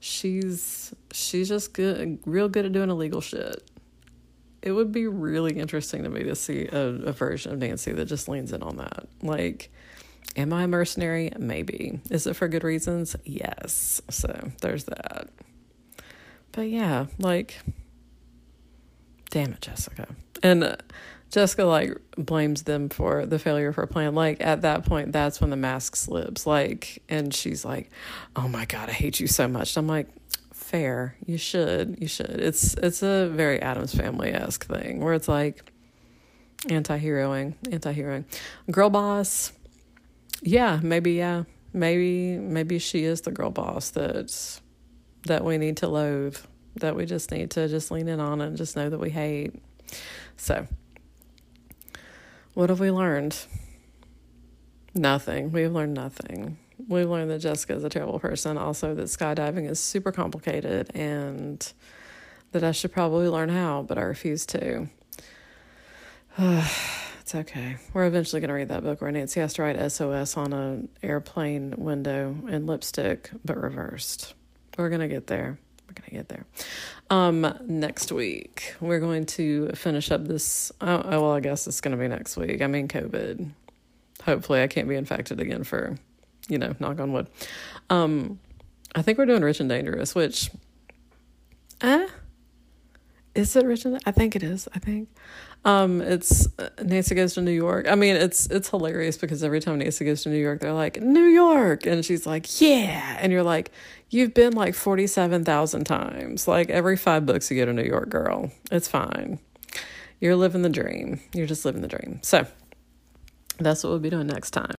[0.00, 3.62] she's she's just good, real good at doing illegal shit.
[4.62, 8.06] It would be really interesting to me to see a, a version of Nancy that
[8.06, 9.70] just leans in on that, like
[10.36, 11.32] Am I a mercenary?
[11.38, 12.00] Maybe.
[12.10, 13.16] Is it for good reasons?
[13.24, 14.00] Yes.
[14.10, 15.28] So there's that.
[16.52, 17.58] But yeah, like,
[19.30, 20.08] damn it, Jessica.
[20.42, 20.76] And uh,
[21.30, 24.14] Jessica, like, blames them for the failure of her plan.
[24.14, 26.46] Like, at that point, that's when the mask slips.
[26.46, 27.90] Like, and she's like,
[28.34, 29.76] oh my God, I hate you so much.
[29.76, 30.08] And I'm like,
[30.52, 31.16] fair.
[31.24, 31.98] You should.
[32.00, 32.40] You should.
[32.40, 35.72] It's, it's a very Addams family esque thing where it's like
[36.68, 38.24] anti heroing, anti heroing.
[38.70, 39.52] Girl boss
[40.42, 44.60] yeah, maybe yeah, maybe maybe she is the girl boss that's
[45.26, 46.36] that we need to loathe,
[46.76, 49.54] that we just need to just lean in on and just know that we hate.
[50.36, 50.66] So,
[52.54, 53.36] what have we learned?
[54.94, 55.52] Nothing.
[55.52, 56.58] We've learned nothing.
[56.88, 58.56] We've learned that Jessica is a terrible person.
[58.56, 61.72] Also, that skydiving is super complicated and
[62.52, 64.88] that I should probably learn how, but I refuse to.
[67.30, 67.76] It's okay.
[67.94, 70.88] We're eventually going to read that book where Nancy has to write SOS on an
[71.00, 74.34] airplane window in lipstick, but reversed.
[74.76, 75.56] We're going to get there.
[75.86, 76.44] We're going to get there.
[77.08, 80.72] Um, next week, we're going to finish up this.
[80.80, 82.62] Oh, oh, well, I guess it's going to be next week.
[82.62, 83.48] I mean, COVID.
[84.24, 85.98] Hopefully, I can't be infected again for,
[86.48, 87.28] you know, knock on wood.
[87.90, 88.40] Um,
[88.96, 90.50] I think we're doing Rich and Dangerous, which,
[91.80, 92.08] eh,
[93.36, 94.66] is it Rich and I think it is.
[94.74, 95.08] I think.
[95.64, 96.48] Um, it's
[96.82, 97.86] Nancy goes to New York.
[97.88, 101.00] I mean, it's it's hilarious because every time Nancy goes to New York, they're like
[101.02, 103.70] New York, and she's like, yeah, and you're like,
[104.08, 106.48] you've been like forty seven thousand times.
[106.48, 108.50] Like every five books, you go to New York, girl.
[108.72, 109.38] It's fine.
[110.18, 111.20] You're living the dream.
[111.34, 112.20] You're just living the dream.
[112.22, 112.46] So
[113.58, 114.74] that's what we'll be doing next time.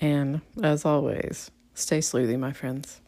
[0.00, 3.00] And as always, stay sleuthy, my friends.